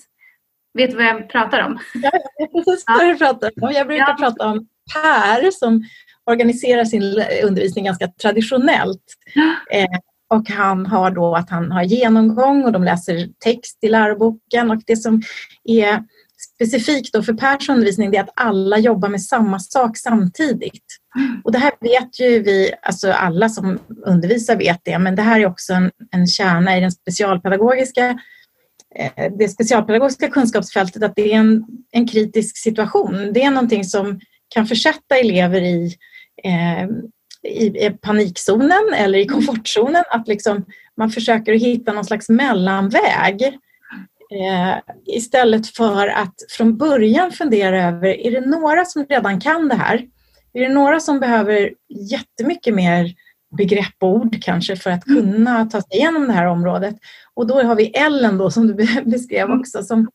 Vet 0.75 0.91
du 0.91 0.97
vad 0.97 1.07
jag 1.07 1.29
pratar 1.29 1.67
om? 1.67 1.79
Ja, 1.95 2.11
jag 2.39 2.53
precis 2.53 2.85
vad 2.87 3.07
du 3.07 3.19
pratar 3.19 3.51
om. 3.63 3.73
Jag 3.73 3.87
brukar 3.87 4.09
ja. 4.09 4.17
prata 4.19 4.47
om 4.47 4.67
Per 4.95 5.51
som 5.51 5.85
organiserar 6.31 6.85
sin 6.85 7.03
undervisning 7.45 7.85
ganska 7.85 8.09
traditionellt. 8.09 9.05
Eh, 9.73 9.99
och 10.35 10.49
han 10.49 10.87
har 10.87 11.11
då 11.11 11.35
att 11.35 11.51
han 11.51 11.73
har 11.73 11.83
genomgång 11.83 12.65
och 12.65 12.73
de 12.73 12.85
läser 12.85 13.29
text 13.39 13.79
i 13.83 13.89
läroboken 13.89 14.71
och 14.71 14.83
det 14.87 14.97
som 14.97 15.23
är 15.65 16.05
specifikt 16.55 17.13
då 17.13 17.23
för 17.23 17.35
Pers 17.35 17.69
undervisning 17.69 18.15
är 18.15 18.21
att 18.21 18.33
alla 18.37 18.79
jobbar 18.79 19.09
med 19.09 19.23
samma 19.23 19.59
sak 19.59 19.97
samtidigt. 19.97 20.97
Och 21.45 21.53
det 21.53 21.59
här 21.59 21.73
vet 21.81 22.21
ju 22.21 22.43
vi, 22.43 22.73
alltså 22.83 23.11
alla 23.11 23.49
som 23.49 23.79
undervisar 24.07 24.57
vet 24.57 24.81
det, 24.85 24.99
men 24.99 25.17
det 25.17 25.23
här 25.23 25.41
är 25.41 25.47
också 25.47 25.73
en, 25.73 25.91
en 26.11 26.27
kärna 26.27 26.77
i 26.77 26.81
den 26.81 26.93
specialpedagogiska 26.93 28.19
eh, 28.95 29.33
det 29.39 29.49
specialpedagogiska 29.49 30.29
kunskapsfältet 30.29 31.03
att 31.03 31.17
det 31.17 31.33
är 31.33 31.37
en, 31.37 31.65
en 31.93 32.09
kritisk 32.09 32.57
situation. 32.57 33.31
Det 33.33 33.43
är 33.43 33.51
någonting 33.51 33.85
som 33.85 34.21
kan 34.49 34.67
försätta 34.67 35.17
elever 35.17 35.61
i, 35.61 35.97
eh, 36.45 36.89
i, 37.51 37.91
panikzonen 37.91 38.95
eller 38.97 39.19
i 39.19 39.27
komfortzonen. 39.27 40.05
Att 40.11 40.29
liksom 40.29 40.65
man 40.97 41.11
försöker 41.11 41.53
hitta 41.53 41.93
någon 41.93 42.05
slags 42.05 42.29
mellanväg 42.29 43.43
eh, 44.31 44.77
istället 45.07 45.67
för 45.67 46.09
att 46.09 46.35
från 46.51 46.77
början 46.77 47.33
fundera 47.33 47.85
över, 47.89 48.09
är 48.09 48.31
det 48.31 48.47
några 48.47 48.85
som 48.85 49.05
redan 49.05 49.41
kan 49.41 49.69
det 49.69 49.75
här? 49.75 50.07
Är 50.57 50.61
det 50.61 50.75
några 50.75 51.01
som 51.01 51.21
behöver 51.21 51.71
jättemycket 51.89 52.75
mer 52.75 53.15
begrepp 53.57 53.95
och 53.99 54.09
ord 54.09 54.43
kanske 54.43 54.77
för 54.77 54.91
att 54.91 55.05
kunna 55.05 55.65
ta 55.65 55.81
sig 55.81 55.99
igenom 55.99 56.27
det 56.27 56.33
här 56.33 56.47
området? 56.47 56.97
Och 57.35 57.47
då 57.47 57.63
har 57.63 57.77
vi 57.77 57.87
Ellen 57.87 58.39
då 58.39 58.51
som 58.51 58.67
du 58.67 58.75
beskrev 59.05 59.51
också 59.51 59.83
som, 59.83 60.09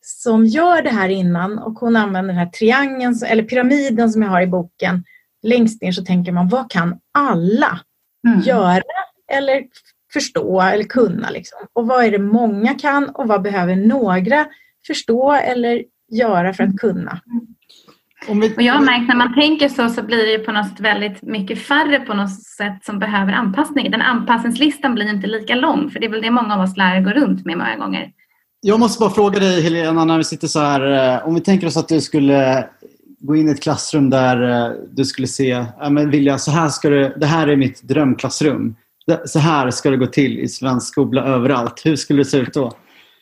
som 0.00 0.46
gör 0.46 0.82
det 0.82 0.90
här 0.90 1.08
innan 1.08 1.58
och 1.58 1.72
hon 1.72 1.96
använder 1.96 2.34
den 2.34 2.38
här 2.38 2.50
triangeln 2.50 3.14
eller 3.26 3.42
pyramiden 3.42 4.10
som 4.10 4.22
jag 4.22 4.30
har 4.30 4.42
i 4.42 4.46
boken. 4.46 5.04
Längst 5.42 5.82
ner 5.82 5.92
så 5.92 6.04
tänker 6.04 6.32
man, 6.32 6.48
vad 6.48 6.70
kan 6.70 6.98
alla 7.14 7.80
mm. 8.26 8.40
göra 8.40 8.82
eller 9.32 9.64
förstå 10.12 10.60
eller 10.60 10.84
kunna? 10.84 11.30
Liksom? 11.30 11.58
Och 11.72 11.86
vad 11.86 12.04
är 12.04 12.10
det 12.10 12.18
många 12.18 12.74
kan 12.74 13.08
och 13.08 13.28
vad 13.28 13.42
behöver 13.42 13.76
några 13.76 14.46
förstå 14.86 15.32
eller 15.32 15.84
göra 16.10 16.54
för 16.54 16.64
att 16.64 16.76
kunna? 16.76 17.20
Vi... 18.26 18.54
Och 18.56 18.62
jag 18.62 18.74
har 18.74 18.80
märkt 18.80 19.08
när 19.08 19.16
man 19.16 19.34
tänker 19.34 19.68
så 19.68 19.88
så 19.88 20.02
blir 20.02 20.26
det 20.26 20.38
på 20.38 20.52
något 20.52 20.68
sätt 20.68 20.80
väldigt 20.80 21.22
mycket 21.22 21.62
färre 21.62 22.00
på 22.00 22.14
något 22.14 22.42
sätt 22.42 22.84
som 22.84 22.98
behöver 22.98 23.32
anpassning. 23.32 23.90
Den 23.90 24.02
anpassningslistan 24.02 24.94
blir 24.94 25.10
inte 25.10 25.26
lika 25.26 25.54
lång 25.54 25.90
för 25.90 26.00
det 26.00 26.06
är 26.06 26.10
väl 26.10 26.22
det 26.22 26.30
många 26.30 26.54
av 26.54 26.60
oss 26.60 26.76
lärare 26.76 27.00
går 27.00 27.10
runt 27.10 27.44
med 27.44 27.58
många 27.58 27.76
gånger. 27.76 28.12
Jag 28.60 28.80
måste 28.80 29.00
bara 29.00 29.10
fråga 29.10 29.38
dig 29.38 29.62
Helena, 29.62 30.04
när 30.04 30.18
vi 30.18 30.24
sitter 30.24 30.46
så 30.46 30.60
här. 30.60 31.14
Eh, 31.16 31.28
om 31.28 31.34
vi 31.34 31.40
tänker 31.40 31.66
oss 31.66 31.76
att 31.76 31.88
du 31.88 32.00
skulle 32.00 32.68
gå 33.20 33.36
in 33.36 33.48
i 33.48 33.52
ett 33.52 33.62
klassrum 33.62 34.10
där 34.10 34.66
eh, 34.66 34.72
du 34.90 35.04
skulle 35.04 35.26
se, 35.26 35.64
ja, 35.80 35.90
men 35.90 36.10
Vilja, 36.10 36.38
så 36.38 36.50
här 36.50 36.68
ska 36.68 36.90
du, 36.90 37.14
det 37.16 37.26
här 37.26 37.48
är 37.48 37.56
mitt 37.56 37.82
drömklassrum 37.82 38.74
så 39.24 39.38
här 39.38 39.70
ska 39.70 39.90
det 39.90 39.96
gå 39.96 40.06
till 40.06 40.38
i 40.38 40.48
svensk 40.48 40.86
skola 40.86 41.24
överallt. 41.24 41.82
Hur 41.84 41.96
skulle 41.96 42.20
det 42.20 42.24
se 42.24 42.38
ut 42.38 42.54
då? 42.54 42.72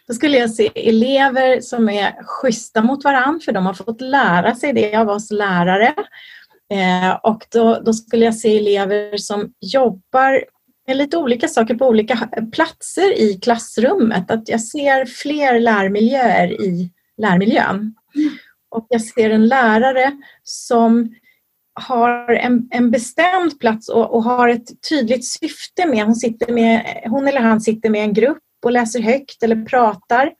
Då 0.08 0.14
skulle 0.14 0.38
jag 0.38 0.50
se 0.50 0.88
elever 0.88 1.60
som 1.60 1.88
är 1.88 2.22
schyssta 2.22 2.82
mot 2.82 3.04
varandra 3.04 3.40
för 3.44 3.52
de 3.52 3.66
har 3.66 3.74
fått 3.74 4.00
lära 4.00 4.54
sig 4.54 4.72
det 4.72 4.96
av 4.96 5.08
oss 5.08 5.30
lärare. 5.30 5.94
Eh, 6.72 7.16
och 7.22 7.46
då, 7.52 7.80
då, 7.84 7.92
skulle 7.92 8.24
jag 8.24 8.34
se 8.34 8.58
elever 8.58 9.16
som 9.16 9.52
jobbar 9.60 10.44
med 10.86 10.96
lite 10.96 11.16
olika 11.16 11.48
saker 11.48 11.74
på 11.74 11.86
olika 11.86 12.28
platser 12.52 13.18
i 13.18 13.38
klassrummet. 13.42 14.30
Att 14.30 14.48
jag 14.48 14.60
ser 14.60 15.04
fler 15.04 15.60
lärmiljöer 15.60 16.62
i 16.62 16.90
lärmiljön. 17.16 17.94
Och 18.70 18.86
jag 18.88 19.02
ser 19.02 19.30
en 19.30 19.48
lärare 19.48 20.12
som 20.42 21.14
har 21.80 22.32
en, 22.32 22.68
en 22.70 22.90
bestämd 22.90 23.60
plats 23.60 23.88
och, 23.88 24.14
och, 24.14 24.24
har 24.24 24.48
ett 24.48 24.88
tydligt 24.88 25.26
syfte 25.26 25.86
med. 25.86 26.04
Hon, 26.04 26.14
sitter 26.14 26.52
med. 26.52 27.02
hon 27.04 27.28
eller 27.28 27.40
han 27.40 27.60
sitter 27.60 27.90
med 27.90 28.02
en 28.02 28.12
grupp 28.12 28.45
och 28.64 28.72
läser 28.72 29.00
högt 29.00 29.42
eller 29.42 29.64
pratar. 29.64 30.32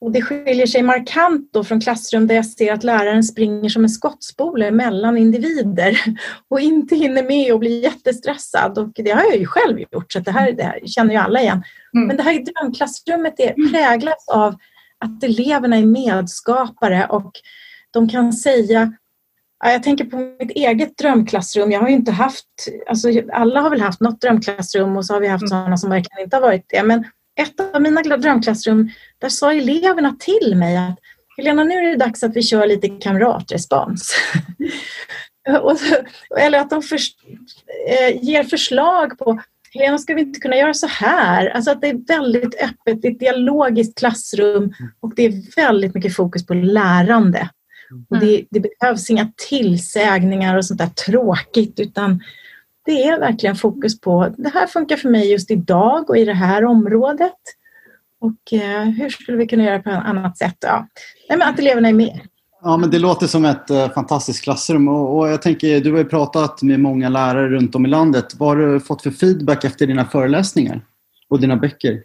Och 0.00 0.12
det 0.12 0.22
skiljer 0.22 0.66
sig 0.66 0.82
markant 0.82 1.52
då 1.52 1.64
från 1.64 1.80
klassrum 1.80 2.26
där 2.26 2.34
jag 2.34 2.46
ser 2.46 2.72
att 2.72 2.84
läraren 2.84 3.22
springer 3.22 3.68
som 3.68 3.84
en 3.84 3.90
skottspole 3.90 4.70
mellan 4.70 5.18
individer 5.18 5.98
och 6.48 6.60
inte 6.60 6.96
hinner 6.96 7.22
med 7.22 7.52
och 7.52 7.58
blir 7.60 7.82
jättestressad. 7.82 8.78
Och 8.78 8.92
det 8.94 9.10
har 9.10 9.22
jag 9.22 9.36
ju 9.36 9.46
själv 9.46 9.78
gjort, 9.78 10.12
så 10.12 10.18
det 10.18 10.30
här, 10.30 10.52
det 10.52 10.62
här 10.62 10.80
känner 10.86 11.14
ju 11.14 11.20
alla 11.20 11.40
igen. 11.40 11.62
Mm. 11.94 12.06
Men 12.08 12.16
det 12.16 12.22
här 12.22 12.44
drömklassrummet 12.44 13.40
är 13.40 13.54
mm. 13.58 13.72
präglat 13.72 14.28
av 14.32 14.54
att 14.98 15.24
eleverna 15.24 15.76
är 15.76 15.86
medskapare 15.86 17.06
och 17.06 17.32
de 17.90 18.08
kan 18.08 18.32
säga 18.32 18.92
jag 19.70 19.82
tänker 19.82 20.04
på 20.04 20.16
mitt 20.16 20.50
eget 20.50 20.98
drömklassrum. 20.98 21.72
Jag 21.72 21.80
har 21.80 21.88
ju 21.88 21.94
inte 21.94 22.12
haft, 22.12 22.46
alltså 22.88 23.08
alla 23.32 23.60
har 23.60 23.70
väl 23.70 23.80
haft 23.80 24.00
något 24.00 24.20
drömklassrum 24.20 24.96
och 24.96 25.06
så 25.06 25.12
har 25.12 25.20
vi 25.20 25.28
haft 25.28 25.42
mm. 25.42 25.48
sådana 25.48 25.76
som 25.76 25.90
verkligen 25.90 26.24
inte 26.24 26.36
har 26.36 26.40
varit 26.40 26.64
det. 26.68 26.82
Men 26.82 27.04
ett 27.40 27.74
av 27.74 27.82
mina 27.82 28.02
drömklassrum, 28.02 28.90
där 29.18 29.28
sa 29.28 29.52
eleverna 29.52 30.16
till 30.20 30.56
mig 30.56 30.76
att 30.76 30.98
Helena, 31.36 31.64
nu 31.64 31.74
är 31.74 31.90
det 31.90 31.96
dags 31.96 32.22
att 32.22 32.36
vi 32.36 32.42
kör 32.42 32.66
lite 32.66 32.88
kamratrespons. 32.88 34.14
eller 36.38 36.58
att 36.58 36.70
de 36.70 36.82
för, 36.82 36.98
eh, 37.88 38.24
ger 38.24 38.44
förslag 38.44 39.18
på 39.18 39.42
Helena, 39.74 39.98
ska 39.98 40.14
vi 40.14 40.20
inte 40.20 40.40
kunna 40.40 40.56
göra 40.56 40.74
så 40.74 40.86
här? 40.86 41.48
Alltså 41.48 41.70
att 41.70 41.80
det 41.80 41.88
är 41.88 42.06
väldigt 42.06 42.54
öppet, 42.54 43.02
det 43.02 43.08
är 43.08 43.12
ett 43.12 43.18
dialogiskt 43.18 43.98
klassrum 43.98 44.74
och 45.00 45.14
det 45.14 45.24
är 45.24 45.56
väldigt 45.56 45.94
mycket 45.94 46.16
fokus 46.16 46.46
på 46.46 46.54
lärande. 46.54 47.48
Och 48.10 48.18
det, 48.18 48.34
mm. 48.34 48.46
det, 48.50 48.60
behövs 48.60 49.10
inga 49.10 49.32
tillsägningar 49.48 50.56
och 50.56 50.64
sånt 50.64 50.80
där 50.80 50.86
tråkigt 50.86 51.80
utan 51.80 52.20
det 52.84 53.02
är 53.02 53.20
verkligen 53.20 53.56
fokus 53.56 54.00
på 54.00 54.34
det 54.38 54.48
här 54.48 54.66
funkar 54.66 54.96
för 54.96 55.08
mig 55.08 55.30
just 55.30 55.50
idag 55.50 56.10
och 56.10 56.16
i 56.16 56.24
det 56.24 56.34
här 56.34 56.64
området. 56.64 57.38
Och 58.20 58.52
eh, 58.52 58.82
hur 58.82 59.10
skulle 59.10 59.38
vi 59.38 59.46
kunna 59.46 59.64
göra 59.64 59.82
på 59.82 59.90
ett 59.90 60.04
annat 60.04 60.38
sätt? 60.38 60.56
Ja. 60.60 60.86
Nej, 61.28 61.38
men 61.38 61.48
att 61.48 61.58
eleverna 61.58 61.88
är 61.88 61.92
med. 61.92 62.20
Ja, 62.62 62.76
men 62.76 62.90
det 62.90 62.98
låter 62.98 63.26
som 63.26 63.44
ett 63.44 63.70
eh, 63.70 63.90
fantastiskt 63.90 64.44
klassrum 64.44 64.88
och, 64.88 65.18
och, 65.18 65.28
jag 65.28 65.42
tänker, 65.42 65.80
du 65.80 65.90
har 65.90 65.98
ju 65.98 66.04
pratat 66.04 66.62
med 66.62 66.80
många 66.80 67.08
lärare 67.08 67.48
runt 67.48 67.74
om 67.74 67.86
i 67.86 67.88
landet. 67.88 68.34
Vad 68.38 68.48
har 68.48 68.56
du 68.56 68.80
fått 68.80 69.02
för 69.02 69.10
feedback 69.10 69.64
efter 69.64 69.86
dina 69.86 70.04
föreläsningar 70.04 70.84
och 71.28 71.40
dina 71.40 71.56
böcker? 71.56 72.02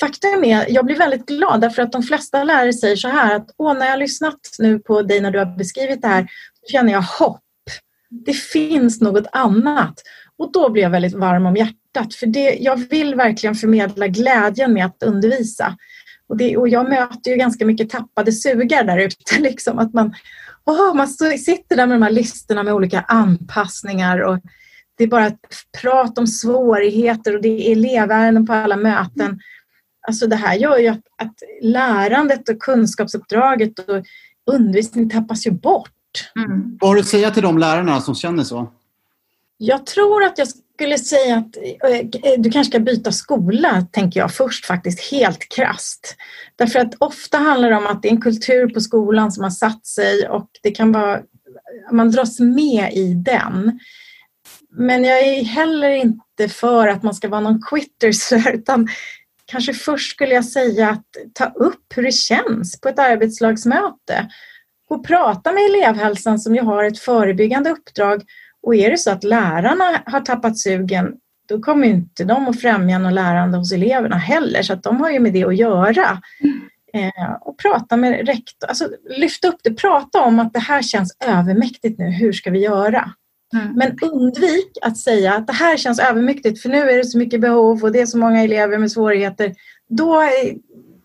Faktum 0.00 0.44
är, 0.44 0.66
jag 0.68 0.84
blir 0.84 0.98
väldigt 0.98 1.26
glad 1.26 1.60
därför 1.60 1.82
att 1.82 1.92
de 1.92 2.02
flesta 2.02 2.44
lärare 2.44 2.72
säger 2.72 2.96
så 2.96 3.08
här 3.08 3.36
att 3.36 3.50
Åh, 3.56 3.74
när 3.74 3.86
jag 3.86 3.92
har 3.92 3.98
lyssnat 3.98 4.40
nu 4.58 4.78
på 4.78 5.02
dig 5.02 5.20
när 5.20 5.30
du 5.30 5.38
har 5.38 5.56
beskrivit 5.56 6.02
det 6.02 6.08
här 6.08 6.22
så 6.62 6.72
känner 6.72 6.92
jag 6.92 7.02
hopp. 7.02 7.40
Det 8.10 8.32
finns 8.32 9.00
något 9.00 9.26
annat. 9.32 10.02
Och 10.38 10.52
då 10.52 10.70
blir 10.70 10.82
jag 10.82 10.90
väldigt 10.90 11.14
varm 11.14 11.46
om 11.46 11.56
hjärtat 11.56 12.14
för 12.14 12.26
det, 12.26 12.58
jag 12.60 12.76
vill 12.76 13.14
verkligen 13.14 13.54
förmedla 13.54 14.08
glädjen 14.08 14.72
med 14.72 14.86
att 14.86 15.02
undervisa. 15.02 15.76
Och, 16.28 16.36
det, 16.36 16.56
och 16.56 16.68
jag 16.68 16.88
möter 16.88 17.30
ju 17.30 17.36
ganska 17.36 17.66
mycket 17.66 17.90
tappade 17.90 18.32
sugar 18.32 18.84
där 18.84 18.98
ute. 18.98 19.38
Liksom, 19.38 19.78
att 19.78 19.92
man, 19.92 20.14
oh, 20.64 20.94
man 20.94 21.08
sitter 21.08 21.76
där 21.76 21.86
med 21.86 21.96
de 21.96 22.02
här 22.02 22.10
listorna 22.10 22.62
med 22.62 22.74
olika 22.74 23.00
anpassningar 23.00 24.20
och 24.20 24.38
det 24.98 25.04
är 25.04 25.08
bara 25.08 25.32
prat 25.80 26.18
om 26.18 26.26
svårigheter 26.26 27.34
och 27.34 27.42
det 27.42 27.48
är 27.48 27.72
elevärenden 27.72 28.46
på 28.46 28.52
alla 28.52 28.76
möten. 28.76 29.40
Alltså 30.08 30.26
det 30.26 30.36
här 30.36 30.54
gör 30.54 30.78
ju 30.78 30.88
att, 30.88 31.02
att 31.18 31.34
lärandet 31.62 32.48
och 32.48 32.58
kunskapsuppdraget 32.58 33.78
och 33.78 34.04
undervisning 34.50 35.10
tappas 35.10 35.46
ju 35.46 35.50
bort. 35.50 35.90
Mm. 36.36 36.78
Vad 36.80 36.90
har 36.90 36.94
du 36.94 37.00
att 37.00 37.06
säga 37.06 37.30
till 37.30 37.42
de 37.42 37.58
lärarna 37.58 38.00
som 38.00 38.14
känner 38.14 38.44
så? 38.44 38.72
Jag 39.58 39.86
tror 39.86 40.24
att 40.24 40.38
jag 40.38 40.48
skulle 40.48 40.98
säga 40.98 41.36
att 41.36 41.56
eh, 41.56 42.40
du 42.40 42.50
kanske 42.50 42.70
ska 42.70 42.80
byta 42.80 43.12
skola, 43.12 43.86
tänker 43.92 44.20
jag 44.20 44.34
först 44.34 44.66
faktiskt, 44.66 45.10
helt 45.10 45.48
krast. 45.48 46.16
Därför 46.56 46.78
att 46.78 46.94
ofta 46.98 47.38
handlar 47.38 47.70
det 47.70 47.76
om 47.76 47.86
att 47.86 48.02
det 48.02 48.08
är 48.08 48.12
en 48.12 48.20
kultur 48.20 48.68
på 48.68 48.80
skolan 48.80 49.32
som 49.32 49.44
har 49.44 49.50
satt 49.50 49.86
sig 49.86 50.28
och 50.28 50.50
det 50.62 50.70
kan 50.70 50.92
vara, 50.92 51.20
man 51.92 52.10
dras 52.10 52.40
med 52.40 52.92
i 52.92 53.14
den. 53.14 53.80
Men 54.70 55.04
jag 55.04 55.18
är 55.18 55.44
heller 55.44 55.90
inte 55.90 56.48
för 56.48 56.88
att 56.88 57.02
man 57.02 57.14
ska 57.14 57.28
vara 57.28 57.40
någon 57.40 57.62
quitter 57.62 58.12
utan 58.54 58.88
kanske 59.44 59.74
först 59.74 60.10
skulle 60.10 60.34
jag 60.34 60.44
säga 60.44 60.90
att 60.90 61.06
ta 61.32 61.44
upp 61.44 61.84
hur 61.94 62.02
det 62.02 62.12
känns 62.12 62.80
på 62.80 62.88
ett 62.88 62.98
arbetslagsmöte. 62.98 64.28
Och 64.88 65.06
prata 65.06 65.52
med 65.52 65.62
elevhälsan 65.64 66.38
som 66.38 66.54
ju 66.54 66.62
har 66.62 66.84
ett 66.84 66.98
förebyggande 66.98 67.70
uppdrag. 67.70 68.22
Och 68.62 68.74
är 68.74 68.90
det 68.90 68.98
så 68.98 69.10
att 69.10 69.24
lärarna 69.24 70.02
har 70.06 70.20
tappat 70.20 70.58
sugen, 70.58 71.14
då 71.48 71.60
kommer 71.60 71.88
inte 71.88 72.24
de 72.24 72.48
att 72.48 72.60
främja 72.60 72.98
något 72.98 73.12
lärande 73.12 73.58
hos 73.58 73.72
eleverna 73.72 74.16
heller. 74.16 74.62
Så 74.62 74.72
att 74.72 74.82
de 74.82 75.00
har 75.00 75.10
ju 75.10 75.20
med 75.20 75.32
det 75.32 75.44
att 75.44 75.56
göra. 75.56 76.22
Eh, 76.92 77.32
och 77.40 77.58
prata 77.58 77.96
med 77.96 78.26
rektor, 78.26 78.68
alltså 78.68 78.88
lyfta 79.18 79.48
upp 79.48 79.60
det, 79.62 79.74
prata 79.74 80.22
om 80.22 80.38
att 80.38 80.52
det 80.52 80.58
här 80.58 80.82
känns 80.82 81.16
övermäktigt 81.24 81.98
nu, 81.98 82.10
hur 82.10 82.32
ska 82.32 82.50
vi 82.50 82.58
göra? 82.58 83.10
Mm. 83.54 83.72
Men 83.74 83.98
undvik 84.02 84.78
att 84.82 84.98
säga 84.98 85.34
att 85.34 85.46
det 85.46 85.52
här 85.52 85.76
känns 85.76 85.98
övermäktigt 85.98 86.62
för 86.62 86.68
nu 86.68 86.90
är 86.90 86.96
det 86.96 87.04
så 87.04 87.18
mycket 87.18 87.40
behov 87.40 87.84
och 87.84 87.92
det 87.92 88.00
är 88.00 88.06
så 88.06 88.18
många 88.18 88.44
elever 88.44 88.78
med 88.78 88.92
svårigheter. 88.92 89.54
Då, 89.88 90.22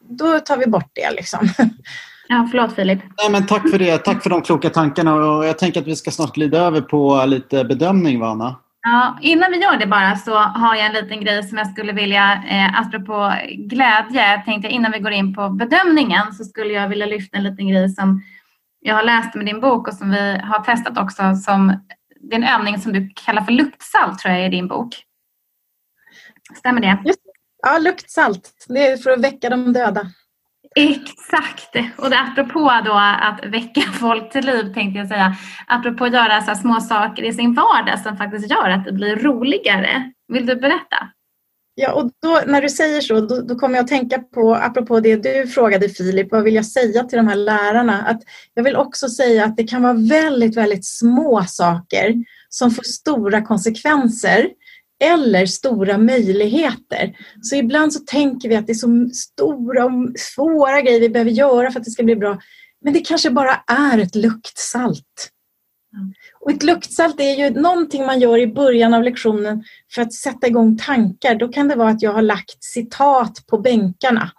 då 0.09 0.39
tar 0.39 0.57
vi 0.57 0.67
bort 0.67 0.91
det. 0.93 1.11
Liksom. 1.11 1.49
Ja, 2.31 2.47
förlåt 2.51 2.75
Filip. 2.75 2.99
Nej, 3.17 3.31
men 3.31 3.45
tack 3.45 3.69
för 3.69 3.79
det. 3.79 3.97
Tack 3.97 4.23
för 4.23 4.29
de 4.29 4.41
kloka 4.41 4.69
tankarna. 4.69 5.15
Och 5.15 5.45
jag 5.45 5.57
tänker 5.57 5.81
att 5.81 5.87
vi 5.87 5.95
ska 5.95 6.11
snart 6.11 6.35
glida 6.35 6.59
över 6.59 6.81
på 6.81 7.25
lite 7.25 7.63
bedömning, 7.63 8.19
va, 8.19 8.27
Anna? 8.27 8.55
Ja, 8.81 9.17
innan 9.21 9.51
vi 9.51 9.61
gör 9.61 9.77
det 9.77 9.87
bara 9.87 10.15
så 10.15 10.35
har 10.35 10.75
jag 10.75 10.85
en 10.85 10.93
liten 10.93 11.21
grej 11.21 11.43
som 11.43 11.57
jag 11.57 11.71
skulle 11.71 11.93
vilja, 11.93 12.43
eh, 12.49 12.81
apropå 12.81 13.33
glädje, 13.57 14.41
tänkte 14.45 14.67
jag 14.67 14.71
innan 14.71 14.91
vi 14.91 14.99
går 14.99 15.11
in 15.11 15.35
på 15.35 15.49
bedömningen 15.49 16.33
så 16.33 16.43
skulle 16.43 16.73
jag 16.73 16.89
vilja 16.89 17.05
lyfta 17.05 17.37
en 17.37 17.43
liten 17.43 17.67
grej 17.67 17.89
som 17.89 18.21
jag 18.79 18.95
har 18.95 19.03
läst 19.03 19.35
med 19.35 19.45
din 19.45 19.61
bok 19.61 19.87
och 19.87 19.93
som 19.93 20.11
vi 20.11 20.39
har 20.43 20.63
testat 20.63 20.97
också. 20.97 21.35
Som, 21.35 21.85
det 22.19 22.35
är 22.35 22.39
en 22.39 22.59
övning 22.59 22.79
som 22.79 22.93
du 22.93 23.09
kallar 23.25 23.41
för 23.41 23.51
luktsalt 23.51 24.19
tror 24.19 24.33
jag 24.33 24.45
i 24.45 24.49
din 24.49 24.67
bok. 24.67 24.95
Stämmer 26.57 26.81
det? 26.81 26.97
Just, 27.05 27.19
ja, 27.63 27.77
luktsalt. 27.77 28.65
Det 28.67 28.87
är 28.87 28.97
för 28.97 29.11
att 29.11 29.23
väcka 29.23 29.49
de 29.49 29.73
döda. 29.73 30.01
Exakt! 30.75 31.75
Och 31.97 32.09
det, 32.09 32.19
apropå 32.19 32.81
då 32.85 32.93
att 33.21 33.45
väcka 33.45 33.81
folk 33.99 34.31
till 34.31 34.45
liv 34.45 34.73
tänkte 34.73 34.99
jag 34.99 35.07
säga. 35.07 35.35
Apropå 35.67 36.05
att 36.05 36.13
göra 36.13 36.41
så 36.41 36.55
små 36.55 36.79
saker 36.79 37.23
i 37.23 37.33
sin 37.33 37.53
vardag 37.53 37.99
som 37.99 38.17
faktiskt 38.17 38.51
gör 38.51 38.69
att 38.69 38.85
det 38.85 38.91
blir 38.91 39.15
roligare. 39.15 40.11
Vill 40.27 40.45
du 40.45 40.55
berätta? 40.55 40.97
Ja, 41.75 41.93
och 41.93 42.11
då, 42.21 42.41
när 42.47 42.61
du 42.61 42.69
säger 42.69 43.01
så, 43.01 43.21
då, 43.21 43.41
då, 43.41 43.55
kommer 43.55 43.75
jag 43.75 43.83
att 43.83 43.89
tänka 43.89 44.19
på, 44.19 44.55
apropå 44.55 44.99
det 44.99 45.15
du 45.15 45.47
frågade 45.47 45.89
Filip, 45.89 46.31
vad 46.31 46.43
vill 46.43 46.55
jag 46.55 46.65
säga 46.65 47.03
till 47.03 47.17
de 47.17 47.27
här 47.27 47.35
lärarna? 47.35 48.01
Att 48.01 48.21
jag 48.53 48.63
vill 48.63 48.75
också 48.75 49.09
säga 49.09 49.45
att 49.45 49.57
det 49.57 49.63
kan 49.63 49.81
vara 49.81 49.93
väldigt, 49.93 50.57
väldigt 50.57 50.85
små 50.85 51.43
saker 51.47 52.15
som 52.49 52.71
får 52.71 52.83
stora 52.83 53.41
konsekvenser 53.41 54.49
eller 55.01 55.45
stora 55.45 55.97
möjligheter. 55.97 57.17
Så 57.41 57.55
ibland 57.55 57.93
så 57.93 57.99
tänker 57.99 58.49
vi 58.49 58.55
att 58.55 58.67
det 58.67 58.73
är 58.73 58.73
så 58.73 59.09
stora 59.13 59.85
och 59.85 59.91
svåra 60.17 60.81
grejer 60.81 60.99
vi 60.99 61.09
behöver 61.09 61.31
göra 61.31 61.71
för 61.71 61.79
att 61.79 61.85
det 61.85 61.91
ska 61.91 62.03
bli 62.03 62.15
bra. 62.15 62.39
Men 62.81 62.93
det 62.93 62.99
kanske 62.99 63.29
bara 63.29 63.63
är 63.67 63.99
ett 63.99 64.15
luktsalt. 64.15 65.31
Och 66.39 66.51
ett 66.51 66.63
luktsalt 66.63 67.19
är 67.19 67.35
ju 67.35 67.49
någonting 67.49 68.05
man 68.05 68.19
gör 68.19 68.37
i 68.37 68.47
början 68.47 68.93
av 68.93 69.03
lektionen 69.03 69.63
för 69.93 70.01
att 70.01 70.13
sätta 70.13 70.47
igång 70.47 70.77
tankar. 70.77 71.35
Då 71.35 71.47
kan 71.47 71.67
det 71.67 71.75
vara 71.75 71.89
att 71.89 72.01
jag 72.01 72.13
har 72.13 72.21
lagt 72.21 72.63
citat 72.63 73.43
på 73.47 73.57
bänkarna 73.57 74.31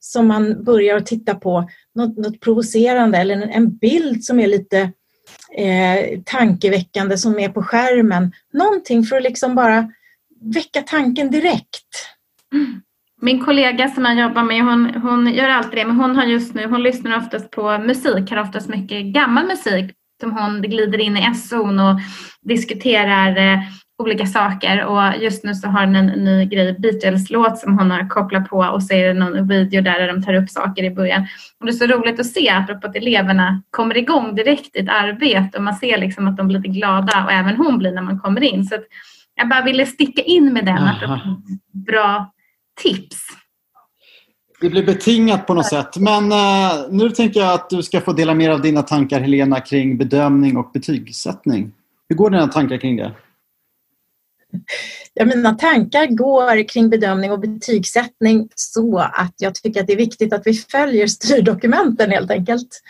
som 0.00 0.26
man 0.26 0.64
börjar 0.64 0.96
att 0.96 1.06
titta 1.06 1.34
på. 1.34 1.70
Något, 1.94 2.16
något 2.16 2.40
provocerande 2.40 3.18
eller 3.18 3.36
en 3.36 3.76
bild 3.76 4.24
som 4.24 4.40
är 4.40 4.46
lite 4.46 4.92
eh, 5.56 6.20
tankeväckande 6.24 7.18
som 7.18 7.38
är 7.38 7.48
på 7.48 7.62
skärmen. 7.62 8.32
Någonting 8.52 9.04
för 9.04 9.16
att 9.16 9.22
liksom 9.22 9.54
bara 9.54 9.92
väcka 10.40 10.82
tanken 10.82 11.30
direkt. 11.30 11.86
Mm. 12.52 12.82
Min 13.20 13.44
kollega 13.44 13.88
som 13.88 14.04
jag 14.04 14.18
jobbar 14.18 14.42
med, 14.42 14.64
hon, 14.64 14.94
hon 14.94 15.34
gör 15.34 15.48
alltid 15.48 15.78
det, 15.78 15.84
men 15.84 15.96
hon 15.96 16.16
har 16.16 16.24
just 16.24 16.54
nu, 16.54 16.66
hon 16.66 16.82
lyssnar 16.82 17.16
oftast 17.16 17.50
på 17.50 17.78
musik, 17.78 18.30
har 18.30 18.40
oftast 18.40 18.68
mycket 18.68 19.04
gammal 19.04 19.46
musik 19.46 19.94
som 20.20 20.32
hon 20.32 20.62
glider 20.62 20.98
in 20.98 21.16
i 21.16 21.26
S-zon 21.30 21.80
och 21.80 22.00
diskuterar 22.42 23.36
eh, 23.36 23.58
olika 23.98 24.26
saker 24.26 24.84
och 24.84 25.22
just 25.22 25.44
nu 25.44 25.54
så 25.54 25.68
har 25.68 25.86
hon 25.86 25.96
en 25.96 26.06
ny 26.06 26.44
grej, 26.44 26.76
Beatles-låt 26.78 27.58
som 27.58 27.78
hon 27.78 27.90
har 27.90 28.08
kopplat 28.08 28.48
på 28.48 28.56
och 28.56 28.82
så 28.82 28.94
är 28.94 29.08
det 29.08 29.14
någon 29.14 29.48
video 29.48 29.82
där 29.82 30.06
de 30.06 30.22
tar 30.22 30.34
upp 30.34 30.50
saker 30.50 30.84
i 30.84 30.90
början. 30.90 31.26
Och 31.60 31.66
det 31.66 31.72
är 31.72 31.76
så 31.76 31.86
roligt 31.86 32.20
att 32.20 32.26
se, 32.26 32.48
apropå 32.48 32.86
att 32.86 32.96
eleverna 32.96 33.62
kommer 33.70 33.96
igång 33.96 34.34
direkt 34.34 34.76
i 34.76 34.78
ett 34.78 34.88
arbete 34.88 35.58
och 35.58 35.64
man 35.64 35.74
ser 35.74 35.98
liksom 35.98 36.28
att 36.28 36.36
de 36.36 36.48
blir 36.48 36.58
lite 36.58 36.78
glada 36.78 37.24
och 37.24 37.32
även 37.32 37.56
hon 37.56 37.78
blir 37.78 37.92
när 37.92 38.02
man 38.02 38.20
kommer 38.20 38.42
in. 38.42 38.64
Så 38.64 38.74
jag 39.36 39.48
bara 39.48 39.64
ville 39.64 39.86
sticka 39.86 40.22
in 40.22 40.52
med 40.52 40.64
den, 40.64 40.88
bra 41.72 42.32
tips. 42.82 43.16
Det 44.60 44.70
blir 44.70 44.86
betingat 44.86 45.46
på 45.46 45.54
något 45.54 45.66
sätt. 45.66 45.96
Men 45.96 46.32
uh, 46.32 46.90
nu 46.90 47.10
tänker 47.10 47.40
jag 47.40 47.52
att 47.54 47.70
du 47.70 47.82
ska 47.82 48.00
få 48.00 48.12
dela 48.12 48.34
mer 48.34 48.50
av 48.50 48.62
dina 48.62 48.82
tankar 48.82 49.20
Helena 49.20 49.60
kring 49.60 49.98
bedömning 49.98 50.56
och 50.56 50.70
betygssättning. 50.72 51.72
Hur 52.08 52.16
går 52.16 52.30
dina 52.30 52.48
tankar 52.48 52.78
kring 52.78 52.96
det? 52.96 53.12
Ja, 55.14 55.24
mina 55.24 55.54
tankar 55.54 56.06
går 56.06 56.68
kring 56.68 56.90
bedömning 56.90 57.32
och 57.32 57.40
betygssättning 57.40 58.48
så 58.54 58.98
att 58.98 59.34
jag 59.36 59.54
tycker 59.54 59.80
att 59.80 59.86
det 59.86 59.92
är 59.92 59.96
viktigt 59.96 60.32
att 60.32 60.46
vi 60.46 60.54
följer 60.54 61.06
styrdokumenten 61.06 62.10
helt 62.10 62.30
enkelt. 62.30 62.82